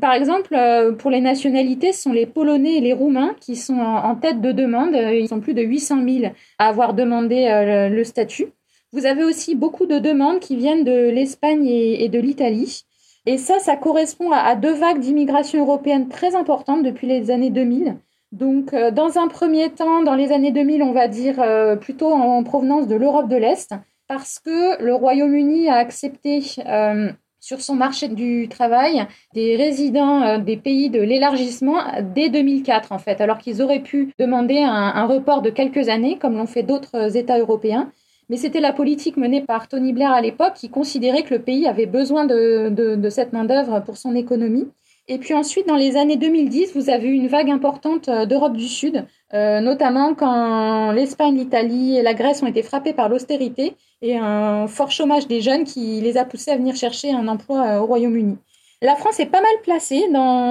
Par 0.01 0.15
exemple, 0.15 0.57
pour 0.99 1.11
les 1.11 1.21
nationalités, 1.21 1.93
ce 1.93 2.03
sont 2.03 2.13
les 2.13 2.25
Polonais 2.25 2.77
et 2.77 2.81
les 2.81 2.95
Roumains 2.95 3.37
qui 3.41 3.57
sont 3.57 3.79
en, 3.79 4.15
tête 4.15 4.41
de 4.41 4.51
demande. 4.51 4.95
Ils 4.95 5.29
sont 5.29 5.41
plus 5.41 5.53
de 5.53 5.61
800 5.61 6.03
000 6.09 6.33
à 6.59 6.69
avoir 6.69 6.95
demandé 6.95 7.47
le 7.91 8.03
statut. 8.03 8.47
Vous 8.93 9.05
avez 9.05 9.23
aussi 9.23 9.55
beaucoup 9.55 9.85
de 9.85 9.99
demandes 9.99 10.41
qui 10.41 10.57
viennent 10.57 10.85
de 10.85 11.11
l'Espagne 11.11 11.67
et 11.67 12.09
de 12.09 12.19
l'Italie. 12.19 12.87
Et 13.25 13.39
ça, 13.39 13.59
ça 13.61 13.77
correspond 13.77 14.33
à, 14.33 14.57
deux 14.57 14.73
vagues 14.73 14.99
d'immigration 14.99 15.61
européenne 15.61 16.09
très 16.09 16.35
importantes 16.35 16.83
depuis 16.83 17.07
les 17.07 17.31
années 17.31 17.51
2000. 17.51 17.97
Donc, 18.33 18.73
euh, 18.73 18.91
dans 18.91 19.19
un 19.19 19.29
premier 19.29 19.71
temps, 19.71 20.03
dans 20.03 20.15
les 20.15 20.33
années 20.33 20.53
2000, 20.53 20.83
on 20.83 20.93
va 20.93 21.07
dire 21.07 21.41
euh, 21.41 21.77
plutôt 21.77 22.11
en, 22.13 22.43
provenance 22.43 22.89
de 22.89 22.97
l'Europe 22.97 23.29
de 23.29 23.37
l'Est, 23.37 23.75
parce 24.09 24.39
que 24.39 24.83
le 24.83 24.95
Royaume-Uni 24.95 25.69
a 25.69 25.77
accepté 25.77 26.43
euh, 26.67 27.13
sur 27.41 27.61
son 27.61 27.75
marché 27.75 28.09
du 28.09 28.49
travail 28.49 29.07
des 29.35 29.57
résidents 29.57 30.39
des 30.39 30.57
pays 30.57 30.91
de 30.91 31.01
l'élargissement 31.01 31.79
dès 32.15 32.31
2004, 32.31 32.93
en 32.93 32.99
fait, 32.99 33.21
alors 33.21 33.39
qu'ils 33.39 33.61
auraient 33.61 33.81
pu 33.83 34.15
demander 34.19 34.59
un 34.59 35.07
report 35.07 35.43
de 35.43 35.51
quelques 35.51 35.89
années, 35.89 36.19
comme 36.19 36.37
l'ont 36.37 36.47
fait 36.47 36.63
d'autres 36.63 37.17
États 37.17 37.39
européens. 37.39 37.91
Mais 38.33 38.39
c'était 38.39 38.61
la 38.61 38.73
politique 38.73 39.19
menée 39.19 39.43
par 39.43 39.69
Tony 39.69 39.93
Blair 39.93 40.11
à 40.11 40.23
l'époque 40.23 40.55
qui 40.55 40.71
considérait 40.71 41.23
que 41.23 41.35
le 41.35 41.43
pays 41.43 41.67
avait 41.67 41.85
besoin 41.85 42.25
de, 42.25 43.09
cette 43.11 43.35
main-d'œuvre 43.35 43.81
pour 43.81 43.99
son 43.99 44.15
économie. 44.15 44.69
Et 45.09 45.19
puis 45.19 45.35
ensuite, 45.35 45.67
dans 45.67 45.77
les 45.77 45.97
années 45.97 46.17
2010, 46.17 46.77
vous 46.77 46.89
avez 46.89 47.09
eu 47.09 47.13
une 47.13 47.27
vague 47.27 47.51
importante 47.51 48.09
euh, 48.09 48.25
d'Europe 48.25 48.57
du 48.57 48.69
Sud, 48.69 49.05
euh, 49.35 49.61
notamment 49.61 50.15
quand 50.15 50.93
l'Espagne, 50.93 51.37
l'Italie 51.37 51.97
et 51.99 52.03
la 52.03 52.15
Grèce 52.15 52.43
ont 52.43 52.47
été 52.47 52.63
frappées 52.63 52.93
par 52.93 53.09
l'austérité 53.09 53.75
et 54.01 54.17
un 54.17 54.69
fort 54.69 54.93
chômage 54.93 55.27
des 55.27 55.41
jeunes 55.41 55.65
qui 55.65 56.01
les 56.01 56.17
a 56.19 56.25
poussés 56.25 56.53
à 56.53 56.57
venir 56.57 56.77
chercher 56.77 57.13
un 57.13 57.27
emploi 57.27 57.67
euh, 57.67 57.81
au 57.81 57.87
Royaume-Uni. 57.87 58.39
La 58.81 58.95
France 58.97 59.19
est 59.21 59.27
pas 59.27 59.41
mal 59.41 59.53
placée 59.63 60.03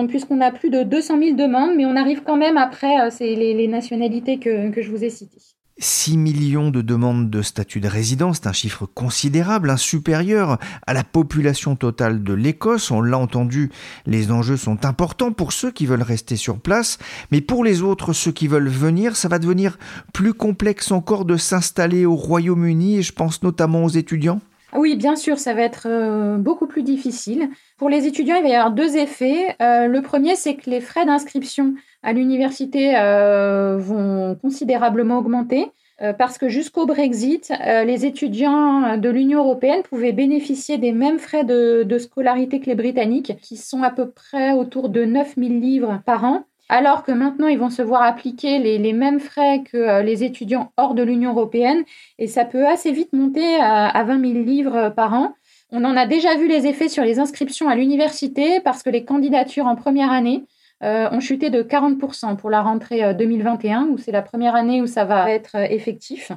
puisqu'on 0.08 0.40
a 0.42 0.52
plus 0.52 0.70
de 0.70 0.84
200 0.84 1.20
000 1.20 1.36
demandes, 1.36 1.75
mais 1.75 1.86
on 1.86 1.98
arrive 1.98 2.24
quand 2.24 2.38
même 2.38 2.56
après 2.56 3.12
c'est 3.12 3.36
les, 3.36 3.68
nationalités 3.68 4.38
que 4.38 4.82
je 4.82 4.90
vous 4.90 5.04
ai 5.04 5.10
citées. 5.10 5.42
6 5.78 6.18
millions 6.18 6.70
de 6.70 6.82
demandes 6.82 7.30
de 7.30 7.42
statut 7.42 7.80
de 7.80 7.88
résidence, 7.88 8.38
c'est 8.38 8.48
un 8.48 8.54
chiffre 8.54 8.86
considérable, 8.86 9.70
un 9.70 9.78
supérieur 9.78 10.60
à 10.86 10.94
la 10.94 11.04
population 11.04 11.75
totale 11.75 12.24
de 12.24 12.34
l'Écosse. 12.34 12.92
On 12.92 13.01
l'a 13.01 13.18
entendu, 13.18 13.72
les 14.06 14.32
enjeux 14.32 14.58
sont 14.58 14.86
importants 14.86 15.32
pour 15.32 15.54
ceux 15.54 15.72
qui 15.72 15.86
veulent 15.86 16.01
rester 16.04 16.36
sur 16.36 16.60
place, 16.60 17.00
mais 17.32 17.42
pour 17.42 17.63
les 17.63 17.82
autres, 17.82 18.13
ceux 18.13 18.32
qui 18.32 18.48
veulent 18.48 18.70
venir, 18.70 19.16
ça 19.16 19.28
va 19.28 19.40
devenir 19.40 19.80
plus 20.13 20.34
complexe 20.34 20.92
encore 20.92 21.25
de 21.25 21.38
s'installer 21.38 22.06
au 22.06 22.16
Royaume-Uni, 22.16 22.98
et 22.98 23.01
je 23.01 23.13
pense 23.13 23.42
notamment 23.42 23.84
aux 23.84 23.90
étudiants. 23.90 24.42
Oui, 24.74 24.96
bien 24.96 25.16
sûr, 25.16 25.38
ça 25.38 25.54
va 25.54 25.63
être 25.63 25.88
euh, 25.88 26.38
beaucoup 26.38 26.66
plus 26.66 26.84
difficile. 26.84 27.50
Pour 27.78 27.90
les 27.90 28.06
étudiants, 28.06 28.38
il 28.38 28.44
va 28.44 28.50
y 28.50 28.56
avoir 28.56 28.72
deux 28.72 28.96
effets. 28.96 29.56
Euh, 29.62 29.88
le 29.88 30.01
premier, 30.01 30.36
c'est 30.36 30.56
que 30.56 30.70
les 30.70 30.80
frais 30.80 31.06
d'inscription 31.06 31.74
à 32.03 32.13
l'université 32.13 32.93
euh, 32.98 33.77
vont 33.77 34.36
considérablement 34.36 35.20
augmenter 35.20 35.72
parce 36.17 36.39
que 36.39 36.50
jusqu'au 36.50 36.88
Brexit, 36.88 37.53
les 37.63 38.08
étudiants 38.08 38.98
de 38.98 39.08
l'Union 39.08 39.41
européenne 39.41 39.84
pouvaient 39.88 40.13
bénéficier 40.13 40.79
des 40.79 40.93
mêmes 40.93 41.20
frais 41.20 41.43
de, 41.43 41.84
de, 41.84 41.98
scolarité 42.00 42.60
que 42.60 42.65
les 42.65 42.74
Britanniques, 42.74 43.38
qui 43.39 43.55
sont 43.55 43.84
à 43.84 43.91
peu 43.91 44.10
près 44.10 44.51
autour 44.51 44.89
de 44.89 45.05
9000 45.05 45.62
livres 45.62 46.01
par 46.03 46.24
an 46.24 46.46
alors 46.72 47.03
que 47.03 47.12
maintenant 47.12 47.48
ils 47.48 47.60
vont 47.60 47.70
se 47.70 47.81
voir 47.81 48.01
appliquer 48.01 48.58
les, 48.58 48.93
mêmes 48.93 49.20
frais 49.20 49.62
que 49.70 49.77
euh, 49.77 50.01
les 50.01 50.24
étudiants 50.24 50.72
hors 50.77 50.96
de 50.96 51.03
l'Union 51.03 51.31
européenne, 51.31 51.84
et 52.17 52.27
ça 52.27 52.46
peut 52.46 52.65
assez 52.65 52.93
vite 52.93 53.12
monter 53.12 53.58
à, 53.62 54.03
20 54.03 54.34
000 54.34 54.43
livres 54.46 54.89
par 54.96 55.13
an. 55.13 55.36
On 55.72 55.84
en 55.84 55.98
a 55.98 56.05
déjà 56.05 56.36
vu 56.38 56.48
les 56.48 56.67
effets 56.67 56.88
sur 56.88 57.03
les 57.03 57.20
inscriptions 57.20 57.67
à 57.67 57.75
l'université 57.75 58.62
parce 58.62 58.84
que 58.84 58.89
les 58.89 59.03
candidatures 59.03 59.67
en 59.67 59.75
première 59.75 60.12
année 60.12 60.46
euh, 60.84 61.10
ont 61.12 61.20
chuté 61.20 61.50
de 61.50 61.62
40% 61.62 62.38
pour 62.38 62.50
la 62.50 62.62
rentrée 62.62 63.14
2021, 63.14 63.84
euh, 63.84 63.90
où 63.92 63.98
c'est 63.98 64.12
la 64.12 64.24
première 64.24 64.56
année 64.56 64.82
où 64.82 64.88
ça 64.88 65.06
va 65.06 65.30
être 65.32 65.56
effectif. 65.56 66.32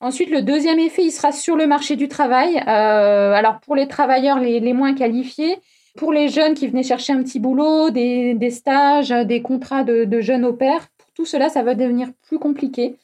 Ensuite, 0.00 0.30
le 0.30 0.42
deuxième 0.42 0.78
effet, 0.78 1.02
il 1.02 1.10
sera 1.10 1.32
sur 1.32 1.56
le 1.56 1.66
marché 1.66 1.96
du 1.96 2.06
travail. 2.06 2.56
Euh, 2.68 3.32
alors 3.32 3.58
pour 3.58 3.74
les 3.74 3.88
travailleurs 3.88 4.38
les, 4.38 4.72
moins 4.72 4.94
qualifiés, 4.94 5.56
pour 5.96 6.12
les 6.12 6.28
jeunes 6.28 6.54
qui 6.54 6.68
venaient 6.68 6.84
chercher 6.84 7.12
un 7.12 7.22
petit 7.24 7.40
boulot, 7.40 7.90
des, 7.90 8.50
stages, 8.50 9.08
des 9.08 9.42
contrats 9.42 9.82
de, 9.82 10.20
jeunes 10.20 10.44
au 10.44 10.52
pair, 10.52 10.86
pour 10.96 11.12
tout 11.14 11.26
cela, 11.26 11.48
ça 11.48 11.64
va 11.64 11.74
devenir 11.74 12.10
plus 12.28 12.38
compliqué. 12.38 12.96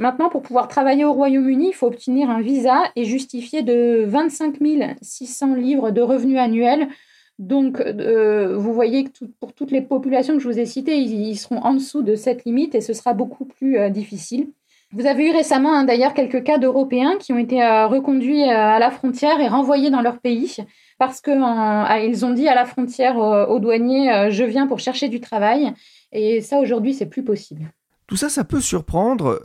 Maintenant, 0.00 0.28
pour 0.28 0.42
pouvoir 0.42 0.66
travailler 0.66 1.04
au 1.04 1.12
Royaume-Uni, 1.12 1.68
il 1.68 1.74
faut 1.74 1.86
obtenir 1.86 2.28
un 2.30 2.40
visa 2.40 2.82
et 2.96 3.04
justifier 3.04 3.62
de 3.62 4.04
25 4.06 4.56
600 5.00 5.54
livres 5.54 5.90
de 5.92 6.00
revenus 6.00 6.38
annuels. 6.38 6.88
Donc, 7.40 7.80
euh, 7.80 8.54
vous 8.54 8.74
voyez 8.74 9.04
que 9.04 9.24
pour 9.40 9.54
toutes 9.54 9.70
les 9.70 9.80
populations 9.80 10.34
que 10.34 10.40
je 10.40 10.46
vous 10.46 10.58
ai 10.58 10.66
citées, 10.66 10.98
ils, 10.98 11.36
seront 11.36 11.62
en 11.62 11.72
dessous 11.72 12.02
de 12.02 12.14
cette 12.14 12.44
limite 12.44 12.74
et 12.74 12.82
ce 12.82 12.92
sera 12.92 13.14
beaucoup 13.14 13.46
plus 13.46 13.78
euh, 13.78 13.88
difficile. 13.88 14.48
Vous 14.92 15.06
avez 15.06 15.26
eu 15.26 15.32
récemment 15.32 15.72
hein, 15.72 15.84
d'ailleurs 15.84 16.12
quelques 16.12 16.42
cas 16.42 16.58
d'Européens 16.58 17.16
qui 17.18 17.32
ont 17.32 17.38
été 17.38 17.62
euh, 17.62 17.86
reconduits 17.86 18.42
à 18.42 18.78
la 18.78 18.90
frontière 18.90 19.40
et 19.40 19.48
renvoyés 19.48 19.88
dans 19.90 20.02
leur 20.02 20.18
pays 20.18 20.58
parce 20.98 21.22
qu'ils 21.22 21.40
ah, 21.42 21.98
ont 22.24 22.34
dit 22.34 22.46
à 22.46 22.54
la 22.54 22.66
frontière 22.66 23.16
aux, 23.16 23.58
douaniers 23.58 24.12
euh, 24.12 24.30
je 24.30 24.44
viens 24.44 24.66
pour 24.66 24.80
chercher 24.80 25.08
du 25.08 25.20
travail 25.20 25.72
et 26.12 26.42
ça 26.42 26.58
aujourd'hui 26.58 26.92
c'est 26.92 27.06
plus 27.06 27.24
possible. 27.24 27.72
Tout 28.06 28.16
ça 28.16 28.28
ça 28.28 28.44
peut 28.44 28.60
surprendre 28.60 29.40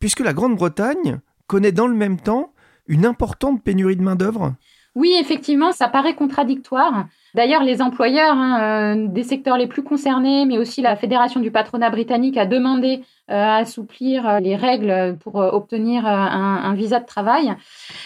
puisque 0.00 0.20
la 0.20 0.32
Grande-Bretagne 0.32 1.20
connaît 1.46 1.70
dans 1.70 1.86
le 1.86 1.94
même 1.94 2.18
temps 2.18 2.52
une 2.88 3.06
importante 3.06 3.62
pénurie 3.62 3.96
de 3.96 4.02
main-d'œuvre? 4.02 4.54
Oui, 4.94 5.14
effectivement, 5.20 5.70
ça 5.70 5.88
paraît 5.88 6.16
contradictoire. 6.16 7.06
D'ailleurs, 7.34 7.62
les 7.62 7.82
employeurs 7.82 8.36
hein, 8.36 8.94
euh, 8.96 9.06
des 9.08 9.22
secteurs 9.22 9.58
les 9.58 9.66
plus 9.66 9.82
concernés, 9.82 10.46
mais 10.46 10.58
aussi 10.58 10.80
la 10.80 10.96
Fédération 10.96 11.40
du 11.40 11.50
patronat 11.50 11.90
britannique 11.90 12.36
a 12.36 12.46
demandé 12.46 13.02
euh, 13.30 13.34
à 13.34 13.56
assouplir 13.56 14.26
euh, 14.26 14.40
les 14.40 14.56
règles 14.56 15.16
pour 15.20 15.36
obtenir 15.36 16.06
un, 16.06 16.74
visa 16.74 17.00
de 17.00 17.06
travail. 17.06 17.54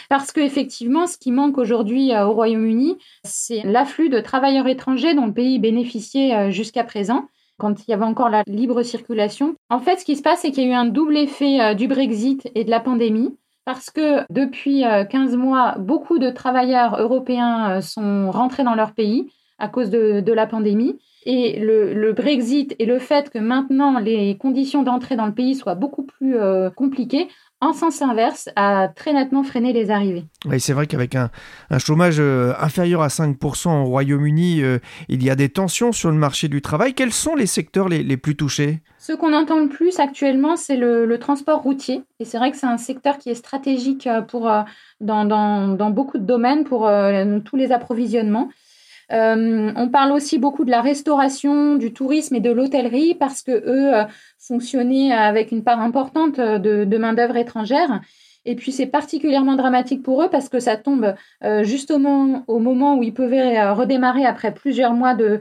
Parce 0.08 0.32
qu'effectivement, 0.32 1.06
ce 1.06 1.18
qui 1.18 1.30
manque 1.30 1.58
aujourd'hui 1.58 2.12
au 2.16 2.32
Royaume-Uni, 2.32 2.96
c'est 3.24 3.62
l'afflux 3.64 4.08
de 4.08 4.20
travailleurs 4.20 4.66
étrangers 4.66 5.14
dont 5.14 5.26
le 5.26 5.32
pays 5.32 5.58
bénéficiait 5.58 6.50
jusqu'à 6.50 6.84
présent 6.84 7.28
quand 7.58 7.86
il 7.86 7.90
y 7.90 7.94
avait 7.94 8.04
encore 8.04 8.30
la 8.30 8.42
libre 8.46 8.82
circulation. 8.82 9.54
En 9.68 9.78
fait, 9.78 10.00
ce 10.00 10.04
qui 10.04 10.16
se 10.16 10.22
passe, 10.22 10.40
c'est 10.40 10.50
qu'il 10.50 10.64
y 10.64 10.66
a 10.66 10.70
eu 10.70 10.74
un 10.74 10.86
double 10.86 11.16
effet 11.16 11.74
du 11.74 11.86
Brexit 11.86 12.50
et 12.54 12.64
de 12.64 12.70
la 12.70 12.80
pandémie 12.80 13.36
parce 13.64 13.90
que 13.90 14.24
depuis 14.32 14.82
15 14.82 15.34
euh, 15.34 15.36
mois, 15.36 15.76
beaucoup 15.78 16.18
de 16.18 16.30
travailleurs 16.30 17.00
européens 17.00 17.78
euh, 17.78 17.80
sont 17.80 18.30
rentrés 18.30 18.64
dans 18.64 18.74
leur 18.74 18.92
pays 18.92 19.30
à 19.58 19.68
cause 19.68 19.90
de, 19.90 20.32
la 20.32 20.46
pandémie. 20.46 20.98
Et 21.24 21.60
le, 21.60 22.12
Brexit 22.12 22.74
et 22.80 22.86
le 22.86 22.98
fait 22.98 23.30
que 23.30 23.38
maintenant 23.38 24.00
les 24.00 24.36
conditions 24.36 24.82
d'entrée 24.82 25.14
dans 25.14 25.26
le 25.26 25.34
pays 25.34 25.54
soient 25.54 25.76
beaucoup 25.76 26.02
plus 26.02 26.36
euh, 26.36 26.68
compliquées 26.70 27.28
en 27.62 27.72
sens 27.72 28.02
inverse, 28.02 28.50
a 28.56 28.88
très 28.88 29.14
nettement 29.14 29.42
freiné 29.42 29.72
les 29.72 29.90
arrivées. 29.90 30.24
Oui, 30.44 30.60
c'est 30.60 30.74
vrai 30.74 30.86
qu'avec 30.86 31.14
un, 31.14 31.30
chômage 31.78 32.20
inférieur 32.20 33.00
à 33.00 33.08
5% 33.08 33.68
au 33.68 33.84
Royaume-Uni, 33.84 34.62
il 35.08 35.24
y 35.24 35.30
a 35.30 35.34
des 35.34 35.48
tensions 35.48 35.92
sur 35.92 36.10
le 36.10 36.16
marché 36.16 36.48
du 36.48 36.60
travail. 36.60 36.92
Quels 36.92 37.12
sont 37.12 37.34
les 37.34 37.46
secteurs 37.46 37.88
les 37.88 38.16
plus 38.16 38.36
touchés? 38.36 38.82
Ce 39.02 39.12
qu'on 39.12 39.32
entend 39.32 39.58
le 39.58 39.68
plus 39.68 39.98
actuellement, 39.98 40.54
c'est 40.54 40.76
le, 40.76 41.18
transport 41.18 41.60
routier. 41.60 42.04
Et 42.20 42.24
c'est 42.24 42.38
vrai 42.38 42.52
que 42.52 42.56
c'est 42.56 42.68
un 42.68 42.76
secteur 42.76 43.18
qui 43.18 43.30
est 43.30 43.34
stratégique 43.34 44.06
euh, 44.06 44.22
pour, 44.22 44.48
euh, 44.48 44.62
dans, 45.00 45.90
beaucoup 45.90 46.18
de 46.18 46.24
domaines 46.24 46.62
pour 46.62 46.86
euh, 46.86 47.40
tous 47.40 47.56
les 47.56 47.72
approvisionnements. 47.72 48.48
on 49.10 49.88
parle 49.92 50.12
aussi 50.12 50.38
beaucoup 50.38 50.64
de 50.64 50.70
la 50.70 50.80
restauration, 50.80 51.74
du 51.74 51.92
tourisme 51.92 52.36
et 52.36 52.40
de 52.40 52.52
l'hôtellerie 52.52 53.16
parce 53.16 53.42
que 53.42 53.50
eux 53.50 54.06
fonctionnaient 54.46 55.12
avec 55.12 55.52
une 55.52 55.64
part 55.64 55.80
importante 55.80 56.38
de, 56.38 56.96
main-d'œuvre 56.96 57.36
étrangère. 57.36 58.00
Et 58.44 58.56
puis 58.56 58.72
c'est 58.72 58.86
particulièrement 58.86 59.54
dramatique 59.54 60.02
pour 60.02 60.22
eux 60.22 60.28
parce 60.28 60.48
que 60.48 60.58
ça 60.58 60.76
tombe 60.76 61.14
justement 61.62 62.42
au 62.48 62.58
moment 62.58 62.96
où 62.96 63.04
ils 63.04 63.14
pouvaient 63.14 63.70
redémarrer 63.70 64.24
après 64.24 64.52
plusieurs 64.52 64.94
mois 64.94 65.14
de, 65.14 65.40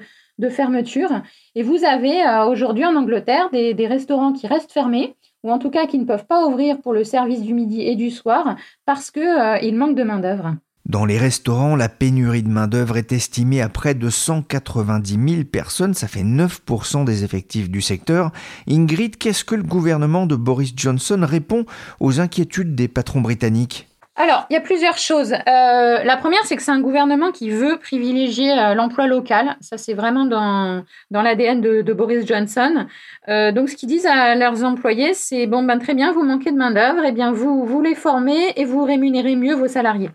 fermeture. 0.49 1.21
Et 1.55 1.63
vous 1.63 1.83
avez 1.83 2.25
euh, 2.25 2.45
aujourd'hui 2.45 2.85
en 2.85 2.95
Angleterre 2.95 3.49
des, 3.51 3.87
restaurants 3.87 4.33
qui 4.33 4.47
restent 4.47 4.71
fermés 4.71 5.15
ou 5.43 5.51
en 5.51 5.59
tout 5.59 5.69
cas 5.69 5.87
qui 5.87 5.99
ne 5.99 6.05
peuvent 6.05 6.25
pas 6.25 6.45
ouvrir 6.45 6.81
pour 6.81 6.93
le 6.93 7.03
service 7.03 7.41
du 7.41 7.53
midi 7.53 7.81
et 7.81 7.95
du 7.95 8.11
soir 8.11 8.55
parce 8.85 9.11
qu'il 9.11 9.23
euh, 9.23 9.71
manque 9.71 9.95
de 9.95 10.03
main-d'œuvre. 10.03 10.55
Dans 10.91 11.05
les 11.05 11.17
restaurants, 11.17 11.77
la 11.77 11.87
pénurie 11.87 12.43
de 12.43 12.49
main-d'œuvre 12.49 12.97
est 12.97 13.13
estimée 13.13 13.61
à 13.61 13.69
près 13.69 13.93
de 13.93 14.09
190 14.09 15.35
000 15.35 15.43
personnes, 15.45 15.93
ça 15.93 16.09
fait 16.09 16.23
9% 16.23 17.05
des 17.05 17.23
effectifs 17.23 17.69
du 17.69 17.81
secteur. 17.81 18.31
Ingrid, 18.67 19.15
qu'est-ce 19.15 19.45
que 19.45 19.55
le 19.55 19.63
gouvernement 19.63 20.25
de 20.25 20.35
Boris 20.35 20.73
Johnson 20.75 21.21
répond 21.23 21.65
aux 22.01 22.19
inquiétudes 22.19 22.75
des 22.75 22.89
patrons 22.89 23.21
britanniques? 23.21 23.87
Alors, 24.17 24.45
il 24.49 24.53
y 24.53 24.57
a 24.57 24.59
plusieurs 24.61 24.97
choses. 24.97 25.31
Euh, 25.31 26.03
la 26.03 26.17
première, 26.17 26.43
c'est 26.43 26.57
que 26.57 26.61
c'est 26.61 26.71
un 26.71 26.81
gouvernement 26.81 27.31
qui 27.31 27.49
veut 27.49 27.77
privilégier 27.77 28.51
euh, 28.51 28.73
l'emploi 28.73 29.07
local. 29.07 29.55
Ça, 29.61 29.77
c'est 29.77 29.93
vraiment 29.93 30.25
dans, 30.25 30.83
dans 31.09 31.21
l'ADN 31.21 31.61
de, 31.61 31.93
Boris 31.93 32.27
Johnson. 32.27 32.85
Euh, 33.29 33.53
donc, 33.53 33.69
ce 33.69 33.77
qu'ils 33.77 33.87
disent 33.87 34.07
à 34.07 34.35
leurs 34.35 34.65
employés, 34.65 35.13
c'est 35.13 35.47
bon, 35.47 35.63
ben 35.63 35.79
très 35.79 35.93
bien, 35.93 36.11
vous 36.11 36.23
manquez 36.23 36.51
de 36.51 36.57
main-d'œuvre, 36.57 37.03
eh 37.07 37.13
bien, 37.13 37.31
vous, 37.31 37.65
vous 37.65 37.81
les 37.81 37.95
formez 37.95 38.51
et 38.57 38.65
vous 38.65 38.83
rémunérez 38.83 39.37
mieux 39.37 39.55
vos 39.55 39.69
salariés. 39.69 40.09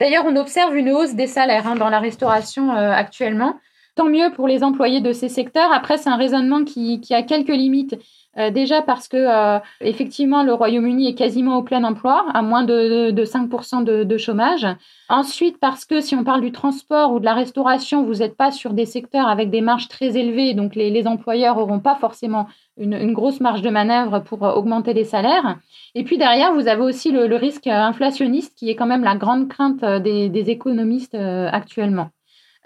D'ailleurs, 0.00 0.24
on 0.26 0.36
observe 0.36 0.76
une 0.76 0.90
hausse 0.90 1.14
des 1.14 1.26
salaires 1.26 1.66
hein, 1.66 1.76
dans 1.76 1.88
la 1.88 2.00
restauration 2.00 2.70
actuellement. 2.72 3.58
Tant 3.94 4.06
mieux 4.06 4.32
pour 4.34 4.48
les 4.48 4.64
employés 4.64 5.00
de 5.00 5.12
ces 5.12 5.28
secteurs. 5.28 5.72
Après, 5.72 5.98
c'est 5.98 6.10
un 6.10 6.16
raisonnement 6.16 6.64
qui 6.64 7.00
a 7.10 7.22
quelques 7.22 7.48
limites. 7.48 7.96
Euh, 8.38 8.50
déjà 8.50 8.82
parce 8.82 9.06
que 9.06 9.16
euh, 9.16 9.60
effectivement 9.80 10.42
le 10.42 10.52
Royaume-Uni 10.52 11.08
est 11.08 11.14
quasiment 11.14 11.58
au 11.58 11.62
plein 11.62 11.84
emploi, 11.84 12.26
à 12.32 12.42
moins 12.42 12.64
de, 12.64 13.10
de 13.10 13.24
5% 13.24 13.84
de, 13.84 14.18
chômage. 14.18 14.66
Ensuite 15.08 15.58
parce 15.60 15.84
que 15.84 16.00
si 16.00 16.14
on 16.14 16.24
parle 16.24 16.40
du 16.40 16.52
transport 16.52 17.12
ou 17.12 17.20
de 17.20 17.24
la 17.24 17.34
restauration, 17.34 18.04
vous 18.04 18.14
n'êtes 18.14 18.36
pas 18.36 18.50
sur 18.50 18.72
des 18.72 18.86
secteurs 18.86 19.28
avec 19.28 19.50
des 19.50 19.60
marges 19.60 19.88
très 19.88 20.16
élevées, 20.16 20.54
donc 20.54 20.74
les, 20.74 21.06
employeurs 21.06 21.56
n'auront 21.56 21.80
pas 21.80 21.96
forcément 21.96 22.46
une, 22.78 23.12
grosse 23.12 23.40
marge 23.40 23.62
de 23.62 23.70
manœuvre 23.70 24.20
pour 24.20 24.44
euh, 24.44 24.52
augmenter 24.52 24.94
les 24.94 25.04
salaires. 25.04 25.58
Et 25.94 26.02
puis 26.02 26.18
derrière, 26.18 26.54
vous 26.54 26.66
avez 26.66 26.82
aussi 26.82 27.12
le, 27.12 27.36
risque 27.36 27.66
inflationniste 27.66 28.56
qui 28.56 28.70
est 28.70 28.74
quand 28.74 28.86
même 28.86 29.04
la 29.04 29.16
grande 29.16 29.48
crainte 29.48 29.84
des 29.84 30.50
économistes 30.50 31.14
actuellement. 31.14 32.10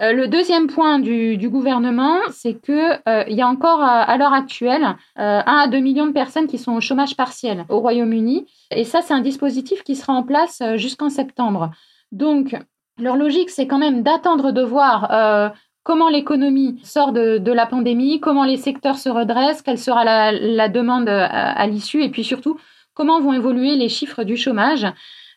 Euh, 0.00 0.12
le 0.12 0.28
deuxième 0.28 0.68
point 0.68 1.00
du, 1.00 1.48
gouvernement, 1.48 2.18
c'est 2.30 2.54
qu'il 2.54 3.00
euh, 3.08 3.24
y 3.26 3.42
a 3.42 3.48
encore 3.48 3.82
à, 3.82 4.16
l'heure 4.16 4.32
actuelle 4.32 4.84
1 5.16 5.22
euh, 5.22 5.42
à 5.44 5.66
2 5.66 5.78
millions 5.78 6.06
de 6.06 6.12
personnes 6.12 6.46
qui 6.46 6.58
sont 6.58 6.72
au 6.72 6.80
chômage 6.80 7.16
partiel 7.16 7.64
au 7.68 7.80
Royaume-Uni. 7.80 8.46
Et 8.70 8.84
ça, 8.84 9.02
c'est 9.02 9.14
un 9.14 9.20
dispositif 9.20 9.82
qui 9.82 9.96
sera 9.96 10.12
en 10.12 10.22
place 10.22 10.62
jusqu'en 10.76 11.08
septembre. 11.08 11.70
Donc, 12.12 12.56
leur 12.98 13.16
logique, 13.16 13.50
c'est 13.50 13.66
quand 13.66 13.78
même 13.78 14.02
d'attendre 14.02 14.52
de 14.52 14.62
voir 14.62 15.52
comment 15.82 16.08
l'économie 16.08 16.78
sort 16.84 17.12
de, 17.12 17.52
la 17.52 17.66
pandémie, 17.66 18.20
comment 18.20 18.44
les 18.44 18.56
secteurs 18.56 18.98
se 18.98 19.08
redressent, 19.08 19.62
quelle 19.62 19.78
sera 19.78 20.04
la, 20.04 20.68
demande 20.68 21.08
à, 21.08 21.66
l'issue, 21.66 22.02
et 22.02 22.10
puis 22.10 22.24
surtout, 22.24 22.58
comment 22.94 23.20
vont 23.20 23.32
évoluer 23.32 23.76
les 23.76 23.88
chiffres 23.88 24.24
du 24.24 24.36
chômage. 24.36 24.86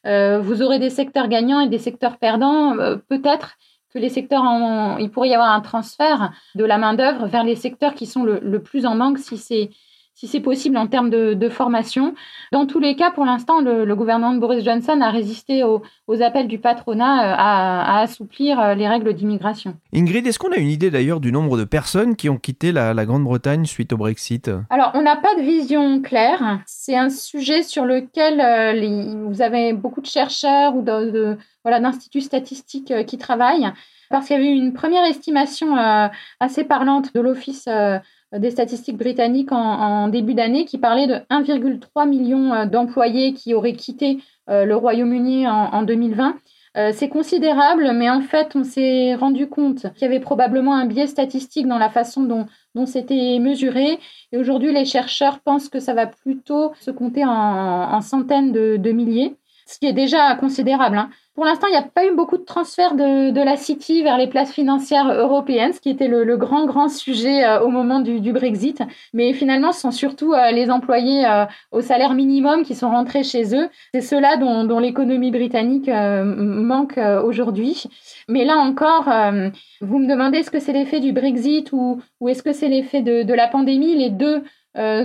vous 0.06 0.62
aurez 0.62 0.80
des 0.80 0.90
secteurs 0.90 1.28
gagnants 1.28 1.62
et 1.62 1.70
des 1.70 1.80
secteurs 1.80 2.18
perdants, 2.18 2.76
peut-être 3.08 3.58
que 3.94 4.00
les 4.00 4.10
secteurs, 4.10 4.44
en, 4.44 4.98
il 4.98 5.12
pourrait 5.12 5.30
y 5.30 5.34
avoir 5.34 5.52
un 5.52 5.62
transfert 5.62 6.32
de 6.56 6.64
la 6.64 6.78
main-d'œuvre 6.78 7.28
vers 7.28 7.44
les 7.44 7.56
secteurs 7.56 7.94
qui 7.94 8.06
sont 8.06 8.24
le, 8.24 8.62
plus 8.62 8.86
en 8.86 8.96
manque 8.96 9.20
si 9.20 9.38
c'est 9.38 9.70
si 10.14 10.28
c'est 10.28 10.40
possible 10.40 10.78
en 10.78 10.88
termes 10.88 11.10
de, 11.10 11.50
formation. 11.50 12.14
Dans 12.52 12.66
tous 12.66 12.80
les 12.80 12.96
cas, 12.96 13.12
pour 13.12 13.26
l'instant, 13.26 13.62
le, 13.62 13.96
gouvernement 13.96 14.34
de 14.34 14.40
Boris 14.40 14.64
Johnson 14.64 15.02
a 15.02 15.10
résisté 15.10 15.64
aux, 15.64 15.82
appels 16.22 16.48
du 16.48 16.60
patronat 16.60 17.32
euh, 17.32 17.36
à, 17.38 18.00
assouplir 18.02 18.60
euh, 18.60 18.76
les 18.76 18.88
règles 18.88 19.14
d'immigration. 19.14 19.76
Ingrid, 19.94 20.28
est-ce 20.28 20.38
qu'on 20.38 20.52
a 20.52 20.58
une 20.58 20.70
idée 20.70 20.92
d'ailleurs 20.92 21.20
du 21.20 21.32
nombre 21.32 21.58
de 21.58 21.64
personnes 21.64 22.16
qui 22.16 22.30
ont 22.30 22.38
quitté 22.38 22.72
la, 22.72 22.94
Grande-Bretagne 23.06 23.66
suite 23.66 23.94
au 23.94 23.98
Brexit? 23.98 24.52
Alors, 24.70 24.92
on 24.94 25.02
n'a 25.02 25.16
pas 25.16 25.36
de 25.36 25.42
vision 25.42 26.02
claire. 26.02 26.60
C'est 26.66 26.96
un 26.96 27.10
sujet 27.10 27.64
sur 27.64 27.86
lequel 27.86 28.40
euh, 28.40 29.28
vous 29.28 29.42
avez 29.42 29.74
beaucoup 29.74 30.02
de 30.02 30.06
chercheurs 30.06 30.76
ou 30.76 30.82
de 30.82 31.38
voilà, 31.64 31.80
d'instituts 31.80 32.22
statistiques 32.22 32.92
euh, 32.92 33.04
qui 33.04 33.18
travaillent, 33.18 33.72
parce 34.10 34.28
qu'il 34.28 34.36
y 34.36 34.40
avait 34.40 34.52
une 34.52 34.74
première 34.74 35.06
estimation 35.06 35.78
euh, 35.78 36.08
assez 36.40 36.64
parlante 36.64 37.14
de 37.14 37.22
l'Office 37.22 37.68
des 38.38 38.52
statistiques 38.52 38.98
britanniques 38.98 39.52
en, 39.52 40.08
début 40.08 40.34
d'année 40.34 40.66
qui 40.66 40.78
parlait 40.78 41.08
de 41.08 41.16
1,3 41.30 42.08
million 42.08 42.66
d'employés 42.66 43.34
qui 43.34 43.54
auraient 43.54 43.74
quitté 43.74 44.20
le 44.48 44.74
Royaume-Uni 44.74 45.48
en, 45.48 45.84
2020. 45.84 46.38
c'est 46.94 47.10
considérable, 47.10 47.92
mais 47.94 48.10
en 48.10 48.22
fait, 48.22 48.56
on 48.56 48.64
s'est 48.64 49.16
rendu 49.16 49.48
compte 49.48 49.92
qu'il 49.94 50.04
y 50.04 50.06
avait 50.06 50.20
probablement 50.20 50.76
un 50.76 50.86
biais 50.86 51.08
statistique 51.08 51.68
dans 51.68 51.78
la 51.78 51.90
façon 51.90 52.24
dont, 52.24 52.46
dont 52.74 52.86
c'était 52.86 53.38
mesuré. 53.40 54.00
Et 54.32 54.38
aujourd'hui, 54.38 54.74
les 54.74 54.86
chercheurs 54.86 55.40
pensent 55.40 55.70
que 55.70 55.80
ça 55.80 55.94
va 55.94 56.08
plutôt 56.08 56.72
se 56.80 56.92
compter 56.92 57.24
en, 57.26 58.00
centaines 58.02 58.54
de 58.54 58.92
milliers. 58.92 59.36
Ce 59.72 59.80
qui 59.80 59.88
est 59.88 59.94
déjà 59.94 60.36
considérable. 60.36 60.98
Hein. 60.98 61.10
Pour 61.34 61.46
l'instant, 61.46 61.68
il 61.68 61.72
n'y 61.72 61.78
a 61.78 61.82
pas 61.82 62.06
eu 62.06 62.14
beaucoup 62.14 62.38
de 62.38 62.44
transferts 62.44 62.94
de, 62.94 63.44
la 63.44 63.56
City 63.56 64.04
vers 64.04 64.18
les 64.18 64.28
places 64.28 64.52
financières 64.52 65.14
européennes, 65.14 65.72
ce 65.72 65.80
qui 65.80 65.90
était 65.90 66.10
le, 66.10 66.36
grand, 66.36 66.66
grand 66.66 66.90
sujet 66.90 67.46
euh, 67.46 67.62
au 67.62 67.70
moment 67.70 68.02
du, 68.02 68.34
Brexit. 68.34 68.84
Mais 69.14 69.32
finalement, 69.32 69.72
ce 69.72 69.80
sont 69.80 69.92
surtout 69.92 70.34
euh, 70.34 70.52
les 70.52 70.70
employés 70.70 71.26
euh, 71.26 71.46
au 71.72 71.80
salaire 71.80 72.16
minimum 72.16 72.64
qui 72.64 72.76
sont 72.76 72.90
rentrés 72.90 73.24
chez 73.24 73.56
eux. 73.56 73.70
C'est 73.94 74.02
ceux-là 74.02 74.36
dont, 74.38 74.66
dont 74.66 74.80
l'économie 74.80 75.32
britannique 75.32 75.90
manque 75.90 77.00
aujourd'hui. 77.24 77.86
Mais 78.28 78.44
là 78.44 78.58
encore, 78.58 79.06
vous 79.80 80.00
me 80.00 80.08
demandez 80.08 80.40
est-ce 80.40 80.52
que 80.52 80.60
c'est 80.60 80.74
l'effet 80.74 81.00
du 81.00 81.14
Brexit 81.14 81.72
ou, 81.72 82.02
est-ce 82.28 82.44
que 82.44 82.52
c'est 82.52 82.68
l'effet 82.68 83.02
de, 83.02 83.34
la 83.34 83.48
pandémie? 83.48 83.96
Les 83.96 84.10
deux 84.10 84.44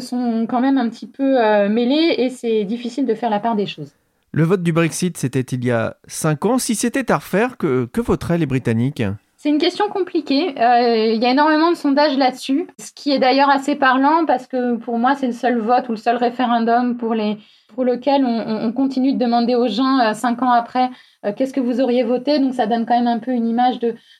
sont 0.00 0.46
quand 0.48 0.60
même 0.60 0.78
un 0.78 0.88
petit 0.88 1.06
peu 1.06 1.68
mêlés 1.68 2.16
et 2.18 2.30
c'est 2.30 2.64
difficile 2.64 3.06
de 3.06 3.14
faire 3.14 3.30
la 3.30 3.40
part 3.40 3.56
des 3.56 3.66
choses. 3.66 3.92
Le 4.36 4.44
vote 4.44 4.62
du 4.62 4.74
Brexit, 4.74 5.16
c'était 5.16 5.40
il 5.40 5.64
y 5.64 5.70
a 5.70 5.96
cinq 6.08 6.44
ans. 6.44 6.58
Si 6.58 6.74
c'était 6.74 7.10
à 7.10 7.16
refaire, 7.16 7.56
que, 7.56 7.86
que 7.86 8.02
voteraient 8.02 8.36
les 8.36 8.44
Britanniques? 8.44 9.02
C'est 9.38 9.48
une 9.48 9.56
question 9.56 9.88
compliquée. 9.88 10.48
Euh, 10.60 11.14
il 11.14 11.22
y 11.22 11.24
a 11.24 11.30
énormément 11.30 11.70
de 11.70 11.74
sondages 11.74 12.18
là-dessus, 12.18 12.66
ce 12.78 12.92
qui 12.92 13.12
est 13.12 13.18
d'ailleurs 13.18 13.48
assez 13.48 13.76
parlant 13.76 14.26
parce 14.26 14.46
que 14.46 14.76
pour 14.76 14.98
moi, 14.98 15.14
c'est 15.14 15.28
le 15.28 15.32
seul 15.32 15.58
vote 15.58 15.88
ou 15.88 15.92
le 15.92 15.96
seul 15.96 16.16
référendum 16.16 16.98
pour, 16.98 17.14
lequel 17.14 18.26
on, 18.26 18.72
continue 18.72 19.14
de 19.14 19.18
demander 19.18 19.54
aux 19.54 19.68
gens 19.68 20.00
euh, 20.00 20.12
cinq 20.12 20.42
ans 20.42 20.52
après 20.52 20.90
euh, 21.24 21.32
qu'est-ce 21.34 21.54
que 21.54 21.60
vous 21.60 21.80
auriez 21.80 22.02
voté? 22.02 22.38
Donc 22.38 22.52
ça 22.52 22.66
donne 22.66 22.84
quand 22.84 22.98
même 22.98 23.06
un 23.06 23.20
peu 23.20 23.30
une 23.30 23.46
image, 23.46 23.76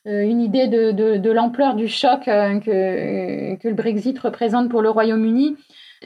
une 0.06 0.40
idée 0.40 0.66
de, 0.66 1.30
l'ampleur 1.30 1.74
du 1.74 1.88
choc 1.88 2.24
que 2.24 3.68
le 3.68 3.74
Brexit 3.74 4.18
représente 4.18 4.70
pour 4.70 4.80
le 4.80 4.88
Royaume-Uni 4.88 5.56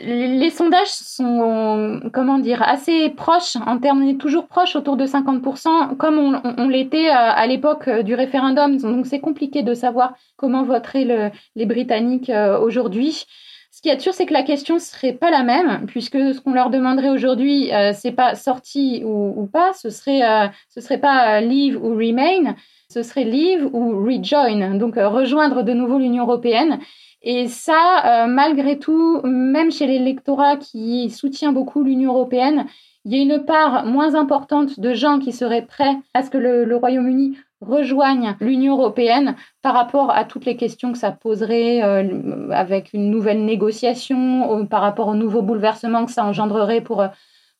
les 0.04 0.50
sondages 0.50 0.88
sont, 0.88 2.00
comment 2.12 2.38
dire, 2.38 2.62
assez 2.62 3.10
proches, 3.10 3.56
en 3.66 3.78
termes, 3.78 4.16
toujours 4.16 4.46
proche, 4.46 4.76
autour 4.76 4.96
de 4.96 5.06
50%, 5.06 5.96
comme 5.96 6.18
on, 6.18 6.68
l'était 6.68 7.08
euh, 7.08 7.14
à, 7.14 7.46
l'époque 7.46 7.88
euh, 7.88 8.02
du 8.02 8.14
référendum. 8.14 8.76
Donc 8.78 9.06
c'est 9.06 9.20
compliqué 9.20 9.62
de 9.62 9.74
savoir 9.74 10.14
comment 10.36 10.62
voteraient 10.64 11.32
les 11.54 11.66
Britanniques 11.66 12.30
euh, 12.30 12.58
aujourd'hui. 12.58 13.26
Ce 13.72 13.82
qui 13.82 13.88
est 13.88 14.00
sûr, 14.00 14.12
c'est 14.12 14.26
que 14.26 14.32
la 14.32 14.42
question 14.42 14.78
serait 14.78 15.12
pas 15.12 15.30
la 15.30 15.44
même, 15.44 15.86
puisque 15.86 16.18
ce 16.18 16.40
qu'on 16.40 16.52
leur 16.52 16.70
demanderait 16.70 17.10
aujourd'hui, 17.10 17.70
c'est 17.94 18.10
pas 18.10 18.34
sorti 18.34 19.02
ou, 19.04 19.48
pas, 19.50 19.72
ce 19.74 19.90
serait, 19.90 20.50
ce 20.68 20.80
serait 20.80 20.98
pas 20.98 21.40
leave 21.40 21.76
ou 21.80 21.90
remain, 21.90 22.56
ce 22.88 23.04
serait 23.04 23.22
leave 23.22 23.70
ou 23.72 24.04
rejoin, 24.04 24.74
donc 24.74 24.96
rejoindre 24.96 25.62
de 25.62 25.72
nouveau 25.72 25.98
l'Union 25.98 26.24
européenne. 26.24 26.80
Et 27.22 27.48
ça, 27.48 28.24
euh, 28.24 28.26
malgré 28.26 28.78
tout, 28.78 29.20
même 29.24 29.70
chez 29.70 29.86
l'électorat 29.86 30.56
qui 30.56 31.10
soutient 31.10 31.52
beaucoup 31.52 31.82
l'Union 31.82 32.12
européenne, 32.12 32.66
il 33.04 33.14
y 33.14 33.18
a 33.18 33.22
une 33.22 33.44
part 33.44 33.84
moins 33.84 34.14
importante 34.14 34.80
de 34.80 34.94
gens 34.94 35.18
qui 35.18 35.32
seraient 35.32 35.66
prêts 35.66 35.96
à 36.14 36.22
ce 36.22 36.30
que 36.30 36.38
le, 36.38 36.76
Royaume-Uni 36.76 37.36
rejoigne 37.60 38.36
l'Union 38.40 38.78
européenne 38.78 39.36
par 39.60 39.74
rapport 39.74 40.10
à 40.10 40.24
toutes 40.24 40.46
les 40.46 40.56
questions 40.56 40.92
que 40.92 40.98
ça 40.98 41.10
poserait 41.10 41.82
euh, 41.82 42.50
avec 42.50 42.94
une 42.94 43.10
nouvelle 43.10 43.44
négociation, 43.44 44.66
par 44.66 44.80
rapport 44.80 45.08
aux 45.08 45.14
nouveaux 45.14 45.42
bouleversements 45.42 46.06
que 46.06 46.12
ça 46.12 46.24
engendrerait 46.24 46.80
pour, 46.80 47.04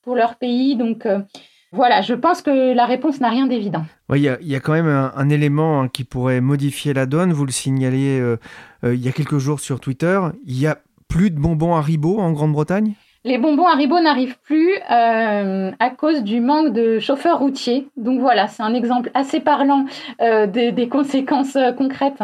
pour 0.02 0.14
leur 0.16 0.36
pays. 0.36 0.76
Donc, 0.76 1.06
euh, 1.06 1.20
voilà, 1.72 2.02
je 2.02 2.14
pense 2.14 2.42
que 2.42 2.74
la 2.74 2.84
réponse 2.84 3.20
n'a 3.20 3.28
rien 3.28 3.46
d'évident. 3.46 3.84
Il 4.12 4.22
y, 4.22 4.28
a 4.28 4.60
quand 4.60 4.72
même 4.72 4.88
un, 4.88 5.28
élément 5.28 5.82
hein, 5.82 5.88
qui 5.88 6.02
pourrait 6.02 6.40
modifier 6.40 6.92
la 6.92 7.06
donne. 7.06 7.32
Vous 7.32 7.46
le 7.46 7.52
signaliez 7.52 8.18
euh, 8.18 8.38
euh, 8.82 8.94
il 8.94 9.04
y 9.04 9.08
a 9.08 9.12
quelques 9.12 9.38
jours 9.38 9.60
sur 9.60 9.78
Twitter. 9.78 10.18
Il 10.46 10.60
y 10.60 10.66
a 10.66 10.78
plus 11.08 11.30
de 11.30 11.38
bonbons 11.38 11.76
Haribo 11.76 12.18
en 12.18 12.32
Grande-Bretagne? 12.32 12.94
Les 13.22 13.38
bonbons 13.38 13.66
Haribo 13.66 14.00
n'arrivent 14.00 14.38
plus 14.42 14.72
euh, 14.90 15.70
à 15.78 15.90
cause 15.90 16.24
du 16.24 16.40
manque 16.40 16.72
de 16.72 16.98
chauffeurs 16.98 17.38
routiers. 17.38 17.86
Donc 17.96 18.18
voilà, 18.18 18.48
c'est 18.48 18.64
un 18.64 18.74
exemple 18.74 19.12
assez 19.14 19.38
parlant 19.38 19.84
des, 20.18 20.72
des, 20.72 20.88
conséquences 20.88 21.56
concrètes 21.76 22.22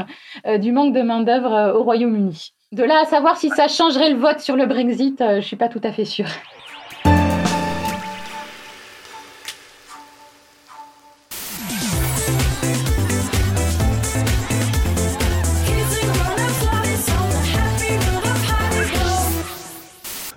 du 0.59 0.73
manque 0.73 0.95
de 0.95 1.03
main-d'œuvre 1.03 1.77
au 1.77 1.83
Royaume-Uni. 1.83 2.53
De 2.73 2.83
là 2.83 3.03
à 3.03 3.05
savoir 3.05 3.37
si 3.37 3.51
ça 3.51 3.69
changerait 3.69 4.11
le 4.11 4.17
vote 4.17 4.41
sur 4.41 4.57
le 4.57 4.67
Brexit, 4.67 5.19
je 5.21 5.37
ne 5.37 5.41
suis 5.41 5.57
pas 5.57 5.69
tout 5.69 5.83
à 5.85 5.93
fait 5.93 6.07
sûre. 6.07 6.27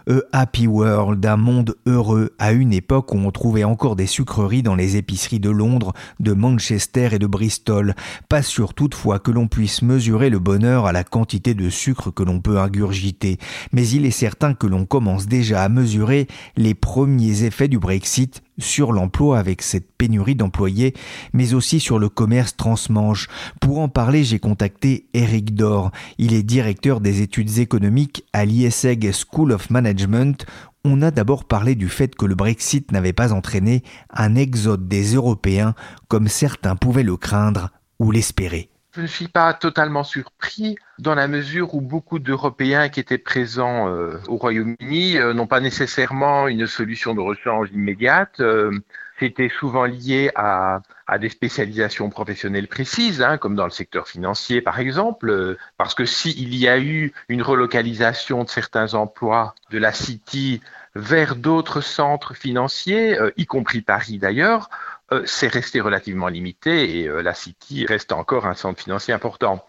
A 0.09 0.39
Happy 0.41 0.65
World, 0.65 1.23
un 1.23 1.37
monde 1.37 1.75
heureux 1.85 2.33
à 2.39 2.51
une 2.51 2.73
époque 2.73 3.13
où 3.13 3.17
on 3.17 3.29
trouvait 3.29 3.63
encore 3.63 3.95
des 3.95 4.07
sucreries 4.07 4.63
dans 4.63 4.73
les 4.73 4.97
épiceries 4.97 5.39
de 5.39 5.51
Londres, 5.51 5.93
de 6.19 6.33
Manchester 6.33 7.09
et 7.11 7.19
de 7.19 7.27
Bristol. 7.27 7.93
Pas 8.27 8.41
sûr 8.41 8.73
toutefois 8.73 9.19
que 9.19 9.29
l'on 9.29 9.47
puisse 9.47 9.83
mesurer 9.83 10.31
le 10.31 10.39
bonheur 10.39 10.87
à 10.87 10.93
la 10.93 11.03
quantité 11.03 11.53
de 11.53 11.69
sucre 11.69 12.09
que 12.09 12.23
l'on 12.23 12.41
peut 12.41 12.57
ingurgiter, 12.57 13.37
mais 13.71 13.87
il 13.87 14.03
est 14.03 14.11
certain 14.11 14.55
que 14.55 14.65
l'on 14.65 14.85
commence 14.85 15.27
déjà 15.27 15.63
à 15.63 15.69
mesurer 15.69 16.27
les 16.57 16.73
premiers 16.73 17.43
effets 17.43 17.67
du 17.67 17.77
Brexit 17.77 18.41
sur 18.59 18.91
l'emploi 18.91 19.39
avec 19.39 19.61
cette 19.61 19.91
pénurie 19.97 20.35
d'employés, 20.35 20.93
mais 21.33 21.53
aussi 21.53 21.79
sur 21.79 21.99
le 21.99 22.09
commerce 22.09 22.55
transmanche. 22.55 23.27
Pour 23.59 23.79
en 23.79 23.89
parler, 23.89 24.23
j'ai 24.23 24.39
contacté 24.39 25.07
Eric 25.13 25.55
Dor. 25.55 25.91
Il 26.17 26.33
est 26.33 26.43
directeur 26.43 27.01
des 27.01 27.21
études 27.21 27.59
économiques 27.59 28.23
à 28.33 28.45
l'ISEG 28.45 29.11
School 29.11 29.51
of 29.51 29.69
Management. 29.69 30.45
On 30.85 31.01
a 31.01 31.11
d'abord 31.11 31.45
parlé 31.45 31.75
du 31.75 31.89
fait 31.89 32.15
que 32.15 32.25
le 32.25 32.35
Brexit 32.35 32.91
n'avait 32.91 33.13
pas 33.13 33.33
entraîné 33.33 33.83
un 34.11 34.35
exode 34.35 34.87
des 34.87 35.15
Européens 35.15 35.75
comme 36.07 36.27
certains 36.27 36.75
pouvaient 36.75 37.03
le 37.03 37.17
craindre 37.17 37.69
ou 37.99 38.11
l'espérer. 38.11 38.69
Je 38.95 39.01
ne 39.01 39.07
suis 39.07 39.27
pas 39.27 39.53
totalement 39.53 40.03
surpris 40.03 40.75
dans 40.97 41.13
la 41.13 41.27
mesure 41.27 41.75
où 41.75 41.81
beaucoup 41.81 42.17
d'Européens 42.17 42.89
qui 42.89 42.99
étaient 42.99 43.19
présents 43.19 43.87
euh, 43.87 44.19
au 44.27 44.37
Royaume-Uni 44.37 45.17
euh, 45.17 45.33
n'ont 45.33 45.45
pas 45.45 45.59
nécessairement 45.59 46.47
une 46.47 46.65
solution 46.65 47.13
de 47.13 47.19
rechange 47.19 47.69
immédiate. 47.71 48.39
Euh, 48.39 48.71
c'était 49.19 49.49
souvent 49.49 49.85
lié 49.85 50.31
à, 50.33 50.81
des 51.19 51.29
spécialisations 51.29 52.09
professionnelles 52.09 52.67
précises, 52.67 53.21
hein, 53.21 53.37
comme 53.37 53.55
dans 53.55 53.65
le 53.65 53.71
secteur 53.71 54.07
financier 54.07 54.61
par 54.61 54.79
exemple, 54.79 55.57
parce 55.77 55.93
que 55.93 56.05
s'il 56.05 56.55
y 56.55 56.69
a 56.69 56.79
eu 56.79 57.11
une 57.27 57.41
relocalisation 57.41 58.45
de 58.45 58.49
certains 58.49 58.93
emplois 58.93 59.55
de 59.71 59.77
la 59.77 59.91
City 59.91 60.61
vers 60.95 61.35
d'autres 61.35 61.81
centres 61.81 62.33
financiers, 62.33 63.17
y 63.35 63.45
compris 63.45 63.81
Paris 63.81 64.19
d'ailleurs, 64.19 64.69
euh, 65.11 65.23
c'est 65.25 65.47
resté 65.47 65.81
relativement 65.81 66.27
limité 66.27 66.99
et 66.99 67.07
euh, 67.07 67.21
la 67.21 67.33
City 67.33 67.85
reste 67.85 68.11
encore 68.11 68.45
un 68.45 68.53
centre 68.53 68.79
financier 68.79 69.13
important. 69.13 69.65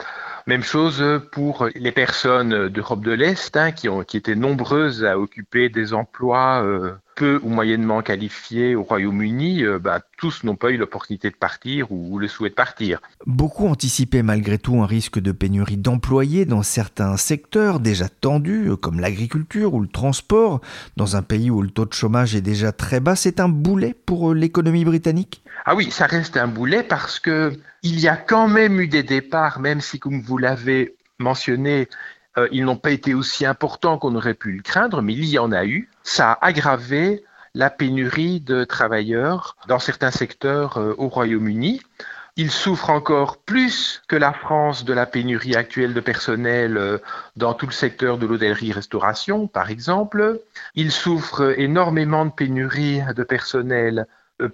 Même 0.47 0.63
chose 0.63 1.03
pour 1.33 1.69
les 1.75 1.93
personnes 1.93 2.69
d'Europe 2.69 3.03
de 3.03 3.13
l'Est 3.13 3.57
hein, 3.57 3.73
qui, 3.73 3.89
ont, 3.89 4.05
qui 4.05 4.17
étaient 4.17 4.35
nombreuses 4.35 5.05
à 5.05 5.19
occuper 5.19 5.69
des 5.69 5.95
emplois 5.95 6.63
euh, 6.63 6.93
peu 7.21 7.39
ou 7.43 7.51
moyennement 7.51 8.01
qualifiés 8.01 8.75
au 8.75 8.83
Royaume-Uni. 8.83 9.63
Euh, 9.63 9.79
bah, 9.79 10.01
tous 10.17 10.43
n'ont 10.43 10.57
pas 10.57 10.71
eu 10.71 10.79
l'opportunité 10.79 11.29
de 11.29 11.35
partir 11.37 11.93
ou, 11.93 12.19
le 12.19 12.29
souhait 12.29 12.49
de 12.49 12.55
partir. 12.55 12.99
Beaucoup 13.27 13.69
anticipaient 13.69 14.23
malgré 14.23 14.57
tout 14.57 14.81
un 14.81 14.87
risque 14.87 15.19
de 15.19 15.31
pénurie 15.31 15.77
d'employés 15.77 16.47
dans 16.47 16.63
certains 16.63 17.19
secteurs 17.19 17.79
déjà 17.79 18.09
tendus, 18.09 18.71
comme 18.81 19.01
l'agriculture 19.01 19.75
ou 19.75 19.81
le 19.83 19.89
transport, 19.89 20.63
dans 20.97 21.15
un 21.17 21.21
pays 21.21 21.51
où 21.51 21.61
le 21.61 21.69
taux 21.69 21.85
de 21.85 21.93
chômage 21.93 22.35
est 22.35 22.41
déjà 22.41 22.73
très 22.73 23.01
bas. 23.01 23.17
C'est 23.17 23.39
un 23.39 23.51
boulet 23.51 23.95
pour 24.07 24.33
l'économie 24.33 24.87
britannique? 24.87 25.43
Ah 25.67 25.75
oui, 25.75 25.91
ça 25.91 26.07
reste 26.07 26.39
un 26.39 26.49
boulet 26.49 26.83
parce 26.83 27.21
que 27.21 27.53
il 27.83 28.01
y 28.01 28.09
a 28.09 28.17
quand 28.17 28.49
même 28.49 28.81
eu 28.81 28.89
des 28.89 29.03
départs, 29.03 29.61
même 29.61 29.83
si, 29.83 29.99
comme 29.99 30.23
vous 30.23 30.39
l'avez 30.39 30.95
mentionné, 31.19 31.87
euh, 32.39 32.49
ils 32.53 32.65
n'ont 32.65 32.77
pas 32.77 32.91
été 32.91 33.15
aussi 33.15 33.45
importants 33.45 33.99
qu'on 33.99 34.15
aurait 34.15 34.35
pu 34.35 34.53
le 34.53 34.63
craindre, 34.63 35.03
mais 35.03 35.15
il 35.15 35.27
y 35.27 35.39
en 35.39 35.53
a 35.53 35.65
eu. 35.65 35.91
Ça 36.03 36.33
a 36.33 36.47
aggravé 36.47 37.25
la 37.55 37.71
pénurie 37.71 38.41
de 38.41 38.65
travailleurs 38.65 39.57
dans 39.67 39.81
certains 39.81 40.13
secteurs 40.13 40.79
euh, 40.79 40.95
au 40.99 41.09
Royaume-Uni. 41.09 41.83
Ils 42.37 42.53
souffrent 42.53 42.91
encore 42.91 43.39
plus 43.39 44.03
que 44.07 44.15
la 44.15 44.33
France 44.33 44.85
de 44.85 44.93
la 44.93 45.05
pénurie 45.05 45.57
actuelle 45.57 45.93
de 45.93 46.01
personnel 46.01 46.77
euh, 46.77 46.99
dans 47.37 47.55
tout 47.55 47.67
le 47.67 47.73
secteur 47.73 48.19
de 48.19 48.27
l'hôtellerie-restauration, 48.27 49.49
par 49.49 49.69
exemple. 49.69 50.41
Ils 50.77 50.93
souffrent 50.93 51.59
énormément 51.59 52.25
de 52.25 52.31
pénurie 52.31 53.03
de 53.17 53.23
personnel 53.25 54.07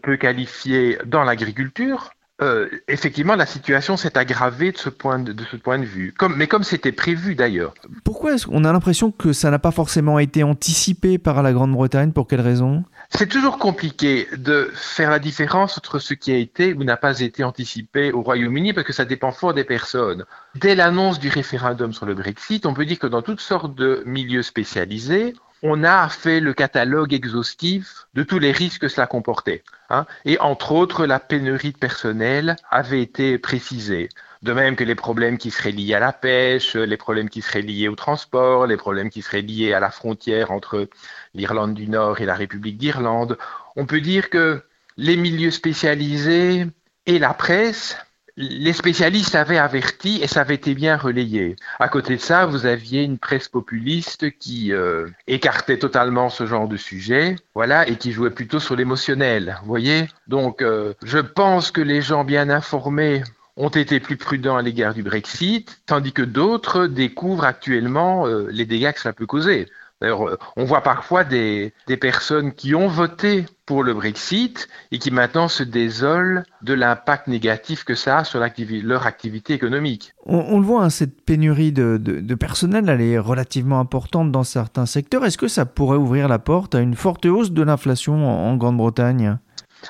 peu 0.02 0.16
qualifié 0.16 0.98
dans 1.04 1.22
l'agriculture, 1.22 2.10
euh, 2.42 2.68
effectivement, 2.86 3.34
la 3.34 3.46
situation 3.46 3.96
s'est 3.96 4.18
aggravée 4.18 4.70
de 4.70 4.76
ce 4.76 4.90
point 4.90 5.18
de, 5.18 5.34
ce 5.50 5.56
point 5.56 5.78
de 5.78 5.86
vue. 5.86 6.12
Comme, 6.18 6.36
mais 6.36 6.46
comme 6.46 6.64
c'était 6.64 6.92
prévu 6.92 7.34
d'ailleurs. 7.34 7.72
Pourquoi 8.04 8.34
est-ce 8.34 8.46
qu'on 8.46 8.64
a 8.64 8.72
l'impression 8.72 9.10
que 9.10 9.32
ça 9.32 9.50
n'a 9.50 9.58
pas 9.58 9.70
forcément 9.70 10.18
été 10.18 10.42
anticipé 10.42 11.16
par 11.16 11.42
la 11.42 11.54
Grande-Bretagne? 11.54 12.12
Pour 12.12 12.26
quelles 12.26 12.42
raisons 12.42 12.84
C'est 13.08 13.28
toujours 13.28 13.56
compliqué 13.56 14.28
de 14.36 14.70
faire 14.74 15.10
la 15.10 15.18
différence 15.18 15.78
entre 15.78 15.98
ce 15.98 16.12
qui 16.12 16.30
a 16.30 16.36
été 16.36 16.74
ou 16.74 16.84
n'a 16.84 16.98
pas 16.98 17.20
été 17.20 17.42
anticipé 17.42 18.12
au 18.12 18.20
Royaume-Uni 18.20 18.74
parce 18.74 18.86
que 18.86 18.92
ça 18.92 19.06
dépend 19.06 19.32
fort 19.32 19.54
des 19.54 19.64
personnes. 19.64 20.26
Dès 20.56 20.74
l'annonce 20.74 21.18
du 21.18 21.30
référendum 21.30 21.94
sur 21.94 22.04
le 22.04 22.14
Brexit, 22.14 22.66
on 22.66 22.74
peut 22.74 22.84
dire 22.84 22.98
que 22.98 23.06
dans 23.06 23.22
toutes 23.22 23.40
sortes 23.40 23.74
de 23.74 24.02
milieux 24.04 24.42
spécialisés, 24.42 25.32
on 25.68 25.82
a 25.82 26.08
fait 26.08 26.38
le 26.38 26.54
catalogue 26.54 27.12
exhaustif 27.12 28.06
de 28.14 28.22
tous 28.22 28.38
les 28.38 28.52
risques 28.52 28.82
que 28.82 28.88
cela 28.88 29.08
comportait. 29.08 29.64
Hein. 29.90 30.06
Et 30.24 30.38
entre 30.38 30.72
autres, 30.72 31.06
la 31.06 31.18
pénurie 31.18 31.72
de 31.72 31.78
personnel 31.78 32.56
avait 32.70 33.02
été 33.02 33.38
précisée. 33.38 34.08
De 34.42 34.52
même 34.52 34.76
que 34.76 34.84
les 34.84 34.94
problèmes 34.94 35.38
qui 35.38 35.50
seraient 35.50 35.72
liés 35.72 35.94
à 35.94 35.98
la 35.98 36.12
pêche, 36.12 36.76
les 36.76 36.96
problèmes 36.96 37.28
qui 37.28 37.42
seraient 37.42 37.62
liés 37.62 37.88
au 37.88 37.96
transport, 37.96 38.66
les 38.66 38.76
problèmes 38.76 39.10
qui 39.10 39.22
seraient 39.22 39.42
liés 39.42 39.72
à 39.72 39.80
la 39.80 39.90
frontière 39.90 40.52
entre 40.52 40.88
l'Irlande 41.34 41.74
du 41.74 41.88
Nord 41.88 42.20
et 42.20 42.26
la 42.26 42.34
République 42.34 42.78
d'Irlande. 42.78 43.36
On 43.74 43.86
peut 43.86 44.00
dire 44.00 44.30
que 44.30 44.62
les 44.96 45.16
milieux 45.16 45.50
spécialisés 45.50 46.66
et 47.06 47.18
la 47.18 47.34
presse 47.34 47.96
les 48.36 48.72
spécialistes 48.74 49.34
avaient 49.34 49.58
averti 49.58 50.20
et 50.22 50.26
ça 50.26 50.42
avait 50.42 50.54
été 50.54 50.74
bien 50.74 50.96
relayé. 50.96 51.56
À 51.78 51.88
côté 51.88 52.16
de 52.16 52.20
ça, 52.20 52.44
vous 52.44 52.66
aviez 52.66 53.02
une 53.02 53.18
presse 53.18 53.48
populiste 53.48 54.36
qui 54.38 54.72
euh, 54.72 55.08
écartait 55.26 55.78
totalement 55.78 56.28
ce 56.28 56.46
genre 56.46 56.68
de 56.68 56.76
sujet, 56.76 57.36
voilà, 57.54 57.88
et 57.88 57.96
qui 57.96 58.12
jouait 58.12 58.30
plutôt 58.30 58.60
sur 58.60 58.76
l'émotionnel. 58.76 59.56
Vous 59.62 59.68
voyez 59.68 60.08
Donc, 60.26 60.60
euh, 60.60 60.92
je 61.02 61.18
pense 61.18 61.70
que 61.70 61.80
les 61.80 62.02
gens 62.02 62.24
bien 62.24 62.50
informés 62.50 63.22
ont 63.56 63.70
été 63.70 64.00
plus 64.00 64.18
prudents 64.18 64.58
à 64.58 64.62
l'égard 64.62 64.92
du 64.92 65.02
Brexit, 65.02 65.80
tandis 65.86 66.12
que 66.12 66.22
d'autres 66.22 66.86
découvrent 66.86 67.44
actuellement 67.44 68.26
euh, 68.26 68.48
les 68.50 68.66
dégâts 68.66 68.92
que 68.92 69.00
cela 69.00 69.14
peut 69.14 69.26
causer. 69.26 69.66
D'ailleurs, 70.00 70.38
on 70.56 70.64
voit 70.64 70.82
parfois 70.82 71.24
des, 71.24 71.72
personnes 72.00 72.52
qui 72.52 72.74
ont 72.74 72.86
voté 72.86 73.46
pour 73.64 73.82
le 73.82 73.94
Brexit 73.94 74.68
et 74.92 74.98
qui 74.98 75.10
maintenant 75.10 75.48
se 75.48 75.62
désolent 75.62 76.42
de 76.62 76.74
l'impact 76.74 77.28
négatif 77.28 77.84
que 77.84 77.94
ça 77.94 78.18
a 78.18 78.24
sur 78.24 78.38
leur 78.38 79.06
activité 79.06 79.54
économique. 79.54 80.12
On, 80.26 80.60
le 80.60 80.66
voit, 80.66 80.84
hein, 80.84 80.90
cette 80.90 81.24
pénurie 81.24 81.72
de, 81.72 82.34
personnel, 82.34 82.88
elle 82.88 83.00
est 83.00 83.18
relativement 83.18 83.80
importante 83.80 84.30
dans 84.30 84.44
certains 84.44 84.86
secteurs. 84.86 85.24
Est-ce 85.24 85.38
que 85.38 85.48
ça 85.48 85.64
pourrait 85.64 85.96
ouvrir 85.96 86.28
la 86.28 86.38
porte 86.38 86.74
à 86.74 86.80
une 86.80 86.94
forte 86.94 87.24
hausse 87.24 87.52
de 87.52 87.62
l'inflation 87.62 88.28
en 88.28 88.54
Grande-Bretagne? 88.56 89.38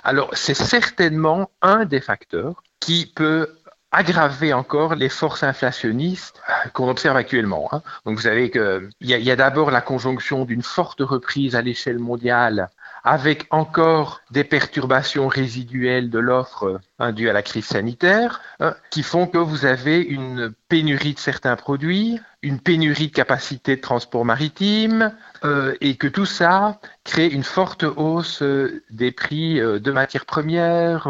Alors, 0.04 0.30
c'est 0.32 0.54
certainement 0.54 1.50
un 1.62 1.84
des 1.84 2.00
facteurs 2.00 2.62
qui 2.80 3.12
peut 3.14 3.48
aggraver 3.92 4.52
encore 4.52 4.94
les 4.94 5.08
forces 5.08 5.42
inflationnistes 5.42 6.40
qu'on 6.72 6.88
observe 6.88 7.16
actuellement. 7.16 7.68
Hein. 7.72 7.82
Donc 8.04 8.16
vous 8.16 8.22
savez 8.22 8.50
qu'il 8.50 8.90
y 9.00 9.30
a 9.30 9.36
d'abord 9.36 9.70
la 9.70 9.80
conjonction 9.80 10.44
d'une 10.44 10.62
forte 10.62 11.00
reprise 11.00 11.56
à 11.56 11.62
l'échelle 11.62 11.98
mondiale 11.98 12.68
avec 13.06 13.46
encore 13.50 14.20
des 14.32 14.42
perturbations 14.42 15.28
résiduelles 15.28 16.10
de 16.10 16.18
l'offre 16.18 16.80
indues 16.98 17.30
à 17.30 17.32
la 17.32 17.42
crise 17.42 17.64
sanitaire, 17.64 18.40
hein, 18.58 18.74
qui 18.90 19.04
font 19.04 19.28
que 19.28 19.38
vous 19.38 19.64
avez 19.64 20.00
une 20.00 20.52
pénurie 20.68 21.14
de 21.14 21.20
certains 21.20 21.54
produits, 21.54 22.18
une 22.42 22.58
pénurie 22.58 23.06
de 23.06 23.12
capacité 23.12 23.76
de 23.76 23.80
transport 23.80 24.24
maritime, 24.24 25.14
euh, 25.44 25.76
et 25.80 25.94
que 25.94 26.08
tout 26.08 26.26
ça 26.26 26.80
crée 27.04 27.28
une 27.28 27.44
forte 27.44 27.84
hausse 27.84 28.42
euh, 28.42 28.82
des 28.90 29.12
prix 29.12 29.60
euh, 29.60 29.78
de 29.78 29.92
matières 29.92 30.26
premières, 30.26 31.08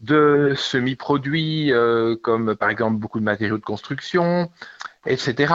de 0.00 0.54
semi-produits, 0.56 1.72
comme 2.22 2.56
par 2.56 2.70
exemple 2.70 2.96
beaucoup 2.96 3.20
de 3.20 3.24
matériaux 3.24 3.58
de 3.58 3.64
construction, 3.64 4.50
etc. 5.04 5.52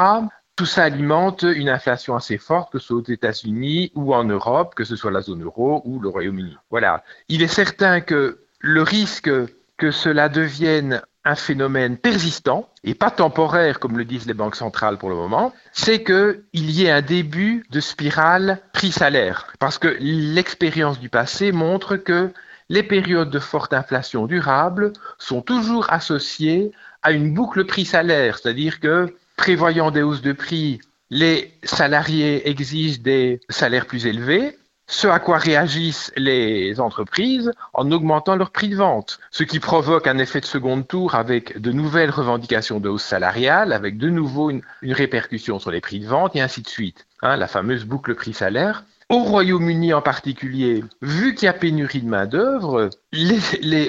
Tout 0.60 0.65
ça 0.65 0.84
alimente 0.84 1.43
une 1.43 1.69
inflation 1.69 2.17
assez 2.17 2.38
forte, 2.38 2.74
que 2.74 2.80
ce 2.80 2.88
soit 2.88 2.98
aux 2.98 3.10
États-Unis 3.10 3.93
ou 3.95 4.13
en 4.13 4.26
Europe, 4.26 4.76
que 4.76 4.84
ce 4.84 4.98
soit 4.98 5.10
la 5.10 5.22
zone 5.22 5.41
euro 5.41 5.82
ou 5.86 6.02
le 6.02 6.10
Royaume-Uni. 6.10 6.58
Voilà. 6.69 7.02
Il 7.30 7.41
est 7.41 7.48
certain 7.48 8.02
que 8.02 8.39
le 8.60 8.82
risque 8.82 9.32
que 9.78 9.91
cela 9.91 10.28
devienne 10.28 11.02
un 11.24 11.36
phénomène 11.36 11.95
persistant 11.95 12.67
et 12.84 12.93
pas 12.93 13.10
temporaire 13.10 13.80
comme 13.80 13.98
le 13.98 14.04
disent 14.04 14.26
les 14.26 14.34
banques 14.34 14.58
centrales 14.58 14.98
pour 14.98 15.08
le 15.08 15.15
moment, 15.15 15.54
c'est 15.72 16.04
qu'il 16.04 16.43
y 16.52 16.84
ait 16.84 16.91
un 16.91 17.02
début 17.02 17.65
de 17.69 17.80
spirale 17.80 18.60
prix-salaire. 18.74 19.54
Parce 19.60 19.78
que 19.78 19.95
l'expérience 20.02 21.00
du 21.00 21.08
passé 21.08 21.54
montre 21.54 21.95
que 21.95 22.34
les 22.67 22.84
périodes 22.84 23.30
de 23.30 23.39
forte 23.39 23.72
inflation 23.72 24.26
durable 24.26 24.91
sont 25.19 25.41
toujours 25.41 25.89
associées 25.89 26.74
à 27.02 27.13
une 27.13 27.34
boucle 27.34 27.63
prix-salaire, 27.63 28.39
c'est-à-dire 28.39 28.82
que 28.82 29.15
prévoyant 29.39 29.89
des 29.89 30.02
hausses 30.02 30.21
de 30.21 30.34
prix, 30.34 30.82
les 31.10 31.54
salariés 31.63 32.49
exigent 32.49 32.99
des 33.02 33.39
salaires 33.47 33.86
plus 33.86 34.06
élevés, 34.06 34.58
ce 34.86 35.08
à 35.08 35.19
quoi 35.19 35.38
réagissent 35.38 36.12
les 36.17 36.82
entreprises 36.82 37.54
en 37.73 37.89
augmentant 37.89 38.36
leur 38.36 38.52
prix 38.52 38.67
de 38.67 38.75
vente, 38.75 39.17
ce 39.32 39.43
qui 39.43 39.62
provoque 39.62 40.08
un 40.08 40.17
effet 40.17 40.41
de 40.41 40.45
second 40.45 40.82
tour 40.82 41.15
avec 41.15 41.58
de 41.58 41.71
nouvelles 41.71 42.10
revendications 42.10 42.82
de 42.82 42.89
hausse 42.89 43.04
salariale, 43.04 43.71
avec 43.71 43.97
de 43.97 44.10
nouveau 44.10 44.49
une, 44.49 44.62
répercussion 44.84 45.58
sur 45.58 45.71
les 45.71 45.80
prix 45.80 46.02
de 46.02 46.08
vente 46.08 46.36
et 46.36 46.41
ainsi 46.41 46.62
de 46.62 46.67
suite. 46.67 47.08
Hein, 47.21 47.38
la 47.38 47.47
fameuse 47.47 47.86
boucle 47.86 48.15
prix-salaire. 48.15 48.84
Au 49.08 49.23
Royaume-Uni 49.23 49.93
en 49.93 50.02
particulier, 50.02 50.84
vu 51.02 51.34
qu'il 51.34 51.45
y 51.45 51.49
a 51.49 51.54
pénurie 51.54 52.02
de 52.02 52.10
main-d'œuvre, 52.10 52.89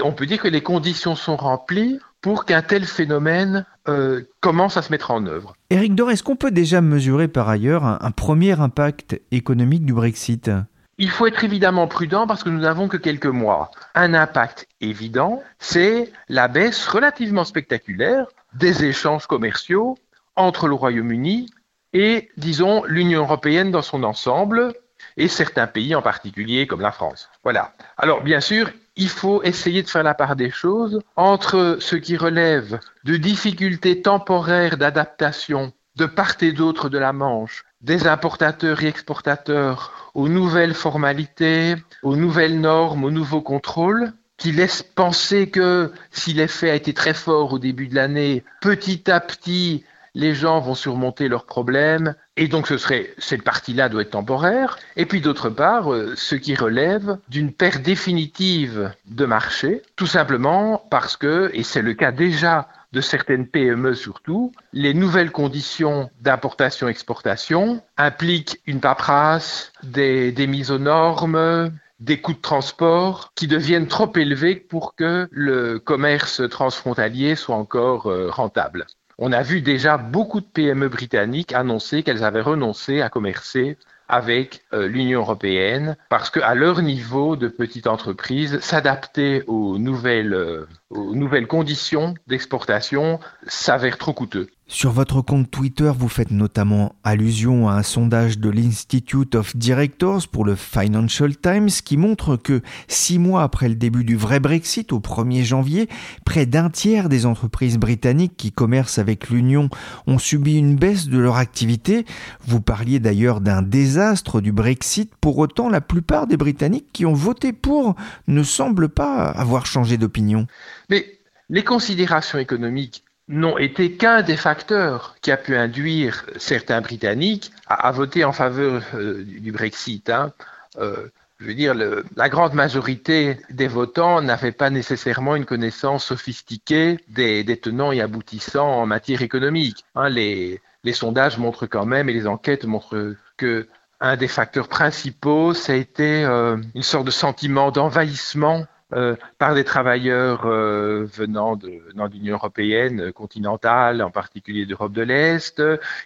on 0.04 0.12
peut 0.12 0.26
dire 0.26 0.40
que 0.40 0.48
les 0.48 0.62
conditions 0.62 1.16
sont 1.16 1.36
remplies 1.36 1.98
pour 2.20 2.44
qu'un 2.44 2.62
tel 2.62 2.84
phénomène 2.84 3.64
euh, 3.90 4.28
commence 4.40 4.76
à 4.76 4.82
se 4.82 4.90
mettre 4.90 5.10
en 5.10 5.26
œuvre. 5.26 5.54
Éric 5.70 5.94
Dor, 5.94 6.10
est-ce 6.10 6.22
qu'on 6.22 6.36
peut 6.36 6.50
déjà 6.50 6.80
mesurer 6.80 7.28
par 7.28 7.48
ailleurs 7.48 7.84
un, 7.84 8.10
premier 8.10 8.60
impact 8.60 9.20
économique 9.30 9.84
du 9.84 9.92
Brexit? 9.92 10.50
Il 10.98 11.10
faut 11.10 11.26
être 11.26 11.44
évidemment 11.44 11.86
prudent 11.86 12.26
parce 12.26 12.44
que 12.44 12.50
nous 12.50 12.60
n'avons 12.60 12.88
que 12.88 12.96
quelques 12.96 13.26
mois. 13.26 13.70
Un 13.94 14.14
impact 14.14 14.66
évident, 14.80 15.42
c'est 15.58 16.12
la 16.28 16.48
baisse 16.48 16.86
relativement 16.86 17.44
spectaculaire 17.44 18.26
des 18.54 18.84
échanges 18.84 19.26
commerciaux 19.26 19.96
entre 20.36 20.68
le 20.68 20.74
Royaume-Uni 20.74 21.50
et, 21.92 22.30
disons, 22.36 22.84
l'Union 22.84 23.20
européenne 23.20 23.70
dans 23.70 23.82
son 23.82 24.04
ensemble, 24.04 24.74
et 25.16 25.28
certains 25.28 25.66
pays 25.66 25.94
en 25.94 26.02
particulier 26.02 26.66
comme 26.66 26.80
la 26.80 26.92
France. 26.92 27.28
Voilà. 27.42 27.72
Alors 27.96 28.22
bien 28.22 28.40
sûr, 28.40 28.70
il 28.96 29.08
faut 29.08 29.42
essayer 29.42 29.82
de 29.82 29.88
faire 29.88 30.02
la 30.02 30.14
part 30.14 30.36
des 30.36 30.50
choses 30.50 31.00
entre 31.16 31.78
ce 31.80 31.96
qui 31.96 32.16
relève 32.16 32.78
de 33.04 33.16
difficultés 33.16 34.02
temporaires 34.02 34.76
d'adaptation 34.76 35.72
de 35.96 36.06
part 36.06 36.36
et 36.40 36.52
d'autre 36.52 36.88
de 36.88 36.98
la 36.98 37.12
Manche 37.12 37.64
des 37.80 38.06
importateurs 38.06 38.82
et 38.82 38.88
exportateurs 38.88 40.10
aux 40.14 40.28
nouvelles 40.28 40.74
formalités, 40.74 41.76
aux 42.02 42.16
nouvelles 42.16 42.60
normes, 42.60 43.04
aux 43.04 43.10
nouveaux 43.10 43.40
contrôles, 43.40 44.12
qui 44.36 44.52
laissent 44.52 44.82
penser 44.82 45.50
que 45.50 45.92
si 46.10 46.32
l'effet 46.32 46.70
a 46.70 46.74
été 46.74 46.94
très 46.94 47.14
fort 47.14 47.52
au 47.52 47.58
début 47.58 47.88
de 47.88 47.94
l'année, 47.94 48.42
petit 48.60 49.10
à 49.10 49.20
petit, 49.20 49.84
les 50.14 50.34
gens 50.34 50.60
vont 50.60 50.74
surmonter 50.74 51.28
leurs 51.28 51.46
problèmes, 51.46 52.14
et 52.36 52.48
donc 52.48 52.66
ce 52.66 52.78
serait, 52.78 53.14
cette 53.18 53.42
partie-là 53.42 53.88
doit 53.88 54.02
être 54.02 54.10
temporaire. 54.10 54.78
Et 54.96 55.06
puis 55.06 55.20
d'autre 55.20 55.50
part, 55.50 55.92
euh, 55.92 56.14
ce 56.16 56.34
qui 56.34 56.54
relève 56.54 57.18
d'une 57.28 57.52
perte 57.52 57.82
définitive 57.82 58.92
de 59.06 59.26
marché, 59.26 59.82
tout 59.96 60.06
simplement 60.06 60.82
parce 60.90 61.16
que, 61.16 61.50
et 61.54 61.62
c'est 61.62 61.82
le 61.82 61.94
cas 61.94 62.12
déjà 62.12 62.68
de 62.92 63.00
certaines 63.00 63.46
PME 63.46 63.94
surtout, 63.94 64.52
les 64.72 64.94
nouvelles 64.94 65.30
conditions 65.30 66.10
d'importation-exportation 66.22 67.82
impliquent 67.96 68.60
une 68.66 68.80
paperasse, 68.80 69.72
des, 69.84 70.32
des 70.32 70.46
mises 70.48 70.72
aux 70.72 70.78
normes, 70.78 71.70
des 72.00 72.20
coûts 72.20 72.32
de 72.32 72.40
transport 72.40 73.32
qui 73.36 73.46
deviennent 73.46 73.86
trop 73.86 74.10
élevés 74.16 74.56
pour 74.56 74.94
que 74.94 75.28
le 75.30 75.78
commerce 75.78 76.42
transfrontalier 76.48 77.36
soit 77.36 77.56
encore 77.56 78.06
euh, 78.06 78.30
rentable. 78.30 78.86
On 79.22 79.32
a 79.32 79.42
vu 79.42 79.60
déjà 79.60 79.98
beaucoup 79.98 80.40
de 80.40 80.46
PME 80.46 80.88
britanniques 80.88 81.52
annoncer 81.52 82.02
qu'elles 82.02 82.24
avaient 82.24 82.40
renoncé 82.40 83.02
à 83.02 83.10
commercer 83.10 83.76
avec 84.08 84.62
euh, 84.72 84.88
l'Union 84.88 85.20
européenne 85.20 85.98
parce 86.08 86.30
qu'à 86.30 86.54
leur 86.54 86.80
niveau 86.80 87.36
de 87.36 87.48
petite 87.48 87.86
entreprise, 87.86 88.60
s'adapter 88.60 89.42
aux 89.46 89.76
nouvelles, 89.76 90.32
euh, 90.32 90.66
aux 90.90 91.14
nouvelles 91.14 91.46
conditions 91.46 92.14
d'exportation 92.26 93.20
s'avère 93.46 93.96
trop 93.96 94.12
coûteux. 94.12 94.48
Sur 94.72 94.92
votre 94.92 95.20
compte 95.20 95.50
Twitter, 95.50 95.90
vous 95.98 96.08
faites 96.08 96.30
notamment 96.30 96.94
allusion 97.02 97.68
à 97.68 97.72
un 97.72 97.82
sondage 97.82 98.38
de 98.38 98.50
l'Institute 98.50 99.34
of 99.34 99.56
Directors 99.56 100.28
pour 100.28 100.44
le 100.44 100.54
Financial 100.54 101.36
Times 101.36 101.70
qui 101.84 101.96
montre 101.96 102.36
que 102.36 102.62
six 102.86 103.18
mois 103.18 103.42
après 103.42 103.68
le 103.68 103.74
début 103.74 104.04
du 104.04 104.14
vrai 104.14 104.38
Brexit, 104.38 104.92
au 104.92 105.00
1er 105.00 105.42
janvier, 105.42 105.88
près 106.24 106.46
d'un 106.46 106.70
tiers 106.70 107.08
des 107.08 107.26
entreprises 107.26 107.78
britanniques 107.78 108.36
qui 108.36 108.52
commercent 108.52 109.00
avec 109.00 109.28
l'Union 109.28 109.70
ont 110.06 110.18
subi 110.18 110.56
une 110.56 110.76
baisse 110.76 111.08
de 111.08 111.18
leur 111.18 111.34
activité. 111.34 112.06
Vous 112.46 112.60
parliez 112.60 113.00
d'ailleurs 113.00 113.40
d'un 113.40 113.62
désastre 113.62 114.40
du 114.40 114.52
Brexit. 114.52 115.12
Pour 115.20 115.38
autant, 115.38 115.68
la 115.68 115.80
plupart 115.80 116.28
des 116.28 116.36
Britanniques 116.36 116.92
qui 116.92 117.06
ont 117.06 117.12
voté 117.12 117.52
pour 117.52 117.96
ne 118.28 118.44
semblent 118.44 118.88
pas 118.88 119.24
avoir 119.24 119.66
changé 119.66 119.96
d'opinion. 119.96 120.46
Mais 120.90 121.18
les 121.48 121.64
considérations 121.64 122.38
économiques 122.38 123.04
n'ont 123.28 123.58
été 123.58 123.92
qu'un 123.92 124.22
des 124.22 124.36
facteurs 124.36 125.16
qui 125.22 125.30
a 125.30 125.36
pu 125.36 125.56
induire 125.56 126.26
certains 126.36 126.80
Britanniques 126.80 127.52
à, 127.66 127.90
voter 127.92 128.24
en 128.24 128.32
faveur 128.32 128.82
euh, 128.94 129.24
du 129.24 129.52
Brexit. 129.52 130.10
Hein. 130.10 130.32
Euh, 130.78 131.08
je 131.38 131.46
veux 131.46 131.54
dire, 131.54 131.74
la 131.74 132.28
grande 132.28 132.52
majorité 132.52 133.38
des 133.48 133.68
votants 133.68 134.20
n'avaient 134.20 134.52
pas 134.52 134.68
nécessairement 134.68 135.36
une 135.36 135.46
connaissance 135.46 136.04
sophistiquée 136.04 136.98
des, 137.08 137.44
tenants 137.56 137.92
et 137.92 138.02
aboutissants 138.02 138.68
en 138.68 138.84
matière 138.84 139.22
économique. 139.22 139.84
Hein. 139.94 140.10
les, 140.10 140.60
sondages 140.92 141.38
montrent 141.38 141.66
quand 141.66 141.86
même 141.86 142.10
et 142.10 142.12
les 142.12 142.26
enquêtes 142.26 142.66
montrent 142.66 143.14
que 143.38 143.68
un 144.00 144.16
des 144.16 144.28
facteurs 144.28 144.68
principaux, 144.68 145.54
ça 145.54 145.72
a 145.72 145.76
été 145.76 146.24
une 146.24 146.82
sorte 146.82 147.06
de 147.06 147.10
sentiment 147.10 147.70
d'envahissement 147.70 148.66
euh, 148.92 149.14
par 149.38 149.54
des 149.54 149.62
travailleurs 149.62 150.46
euh, 150.46 151.06
venant 151.12 151.54
de, 151.54 151.80
venant 151.88 152.06
l'Union 152.06 152.34
européenne 152.34 153.00
euh, 153.00 153.12
continentale, 153.12 154.02
en 154.02 154.10
particulier 154.10 154.66
d'Europe 154.66 154.92
de 154.92 155.02
l'Est, 155.02 155.62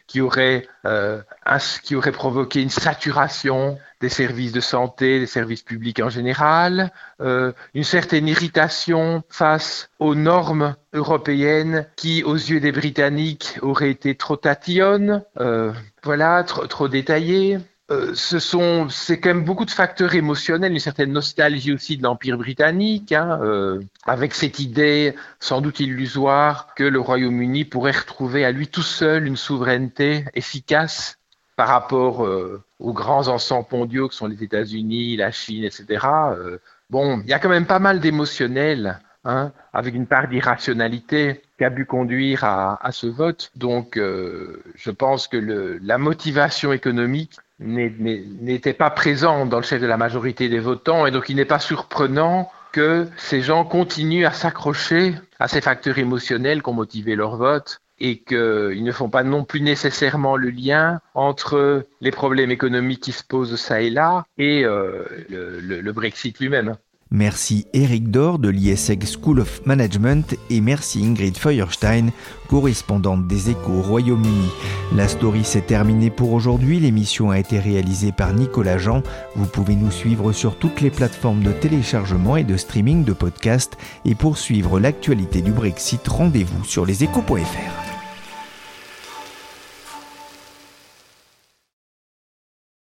qui 0.07 0.21
auraient 0.21 0.67
provoqué 2.13 2.61
une 2.61 2.71
saturation 2.71 3.79
des 4.01 4.11
services 4.11 4.53
de 4.53 4.61
santé, 4.61 5.19
des 5.19 5.27
services 5.27 5.63
publics 5.63 6.01
en 6.01 6.11
général, 6.11 6.93
une 7.21 7.85
certaine 7.85 8.29
irritation 8.29 9.23
face 9.31 9.89
aux 9.99 10.15
normes 10.15 10.77
européennes 10.93 11.87
qui, 11.97 12.23
aux 12.23 12.35
yeux 12.35 12.61
des 12.61 12.73
Britanniques, 12.73 13.59
auraient 13.63 13.91
été 13.91 14.15
trop 14.15 14.37
tatillonnes, 14.37 15.23
voilà, 16.03 16.45
trop, 16.45 16.67
trop 16.67 16.89
détaillées. 16.89 17.59
Euh, 17.91 18.15
ce 18.15 18.39
sont, 18.39 18.89
c'est 18.89 19.21
quand 19.21 19.29
même 19.29 19.45
beaucoup 19.45 19.67
de 19.67 19.71
facteurs 19.71 20.15
émotionnels, 20.15 20.73
une 20.73 20.79
certaine 20.79 21.13
nostalgie 21.13 21.75
aussi 21.75 21.99
de 21.99 22.03
l'Empire 22.03 22.39
britannique, 22.39 23.13
hein, 23.13 23.39
euh, 23.43 23.83
avec 24.07 24.33
cette 24.33 24.59
idée 24.59 25.15
sans 25.39 25.61
doute 25.61 25.81
illusoire 25.81 26.75
que 26.77 26.85
le 26.85 26.99
Royaume-Uni 26.99 27.67
pourrait 27.67 27.93
retrouver 27.93 28.43
à 28.47 28.53
lui 28.53 28.69
tout 28.69 28.81
seul 28.83 29.27
une 29.27 29.37
souveraineté 29.37 30.25
efficace 30.33 31.19
par 31.57 31.69
rapport 31.69 32.25
euh, 32.25 32.65
aux 32.81 32.95
grands 32.95 33.29
ensembles 33.29 33.69
mondiaux 33.71 34.09
que 34.09 34.15
sont 34.15 34.29
les 34.29 34.43
États-Unis, 34.43 35.19
la 35.19 35.31
Chine, 35.31 35.65
etc. 35.65 36.07
bon, 36.89 37.21
il 37.21 37.29
y 37.29 37.35
a 37.35 37.39
quand 37.39 37.51
même 37.51 37.67
pas 37.67 37.81
mal 37.81 38.01
d'émotionnel, 38.01 38.99
hein, 39.27 39.53
avec 39.75 39.95
une 39.95 40.07
part 40.07 40.29
d'irrationalité 40.29 41.43
qui 41.59 41.65
a 41.65 41.71
pu 41.71 41.85
conduire 41.85 42.45
à, 42.45 42.79
à 42.85 42.93
ce 42.93 43.07
vote. 43.07 43.53
Donc, 43.57 43.97
je 43.97 44.91
pense 44.91 45.29
que 45.29 45.37
le, 45.37 45.79
la 45.83 45.99
motivation 45.99 46.73
économique 46.73 47.39
n'était 47.61 48.73
pas 48.73 48.91
présent 48.91 49.47
dans 49.47 49.59
le 49.59 49.63
chef 49.63 49.81
de 49.81 49.87
la 49.87 49.97
majorité 49.97 50.49
des 50.49 50.59
votants 50.59 51.07
et 51.07 51.11
donc 51.11 51.29
il 51.29 51.37
n'est 51.37 51.45
pas 51.45 51.61
surprenant 51.61 52.51
que 52.73 53.07
ces 53.17 53.41
gens 53.41 53.65
continuent 53.65 54.27
à 54.27 54.33
s'accrocher 54.33 55.15
à 55.39 55.47
ces 55.47 55.61
facteurs 55.61 55.99
émotionnels 55.99 56.63
qui 56.63 56.69
ont 56.69 56.75
motivé 56.75 57.15
leur 57.15 57.37
vote 57.37 57.81
et 58.01 58.19
qu'ils 58.19 58.83
ne 58.83 58.93
font 58.93 59.09
pas 59.09 59.23
non 59.23 59.45
plus 59.45 59.61
nécessairement 59.61 60.37
le 60.37 60.51
lien 60.51 61.01
entre 61.15 61.87
les 62.01 62.11
problèmes 62.11 62.51
économiques 62.51 63.03
qui 63.03 63.13
se 63.13 63.23
posent 63.23 63.55
ça 63.55 63.81
et 63.81 63.91
là 63.91 64.27
et 64.37 64.65
euh, 64.65 65.05
le, 65.29 65.81
le 65.81 65.93
Brexit 65.93 66.39
lui-même. 66.41 66.77
Merci 67.15 67.69
Eric 67.75 68.11
Dor 68.11 68.41
de 68.41 68.49
l'ISEG 68.49 69.05
School 69.07 69.39
of 69.39 69.65
Management 69.67 70.37
et 70.51 70.61
merci 70.61 71.07
Ingrid 71.07 71.39
Feuerstein, 71.39 72.11
correspondante 72.49 73.29
des 73.29 73.51
Échos 73.51 73.83
Royaume-Uni. 73.83 74.49
La 74.97 75.07
story 75.07 75.45
s'est 75.45 75.61
terminée 75.61 76.11
pour 76.11 76.33
aujourd'hui. 76.33 76.81
L'émission 76.81 77.31
a 77.31 77.39
été 77.39 77.61
réalisée 77.61 78.11
par 78.11 78.33
Nicolas 78.33 78.79
Jean. 78.79 79.05
Vous 79.37 79.47
pouvez 79.47 79.77
nous 79.77 79.93
suivre 79.93 80.33
sur 80.33 80.57
toutes 80.57 80.81
les 80.81 80.91
plateformes 80.91 81.45
de 81.45 81.53
téléchargement 81.53 82.37
et 82.37 82.43
de 82.43 82.57
streaming 82.57 83.05
de 83.05 83.13
podcasts. 83.13 83.77
Et 84.05 84.17
pour 84.17 84.37
suivre 84.37 84.81
l'actualité 84.81 85.41
du 85.41 85.53
Brexit, 85.53 86.05
rendez-vous 86.09 86.65
sur 86.65 86.85
leséchos.fr. 86.85 87.84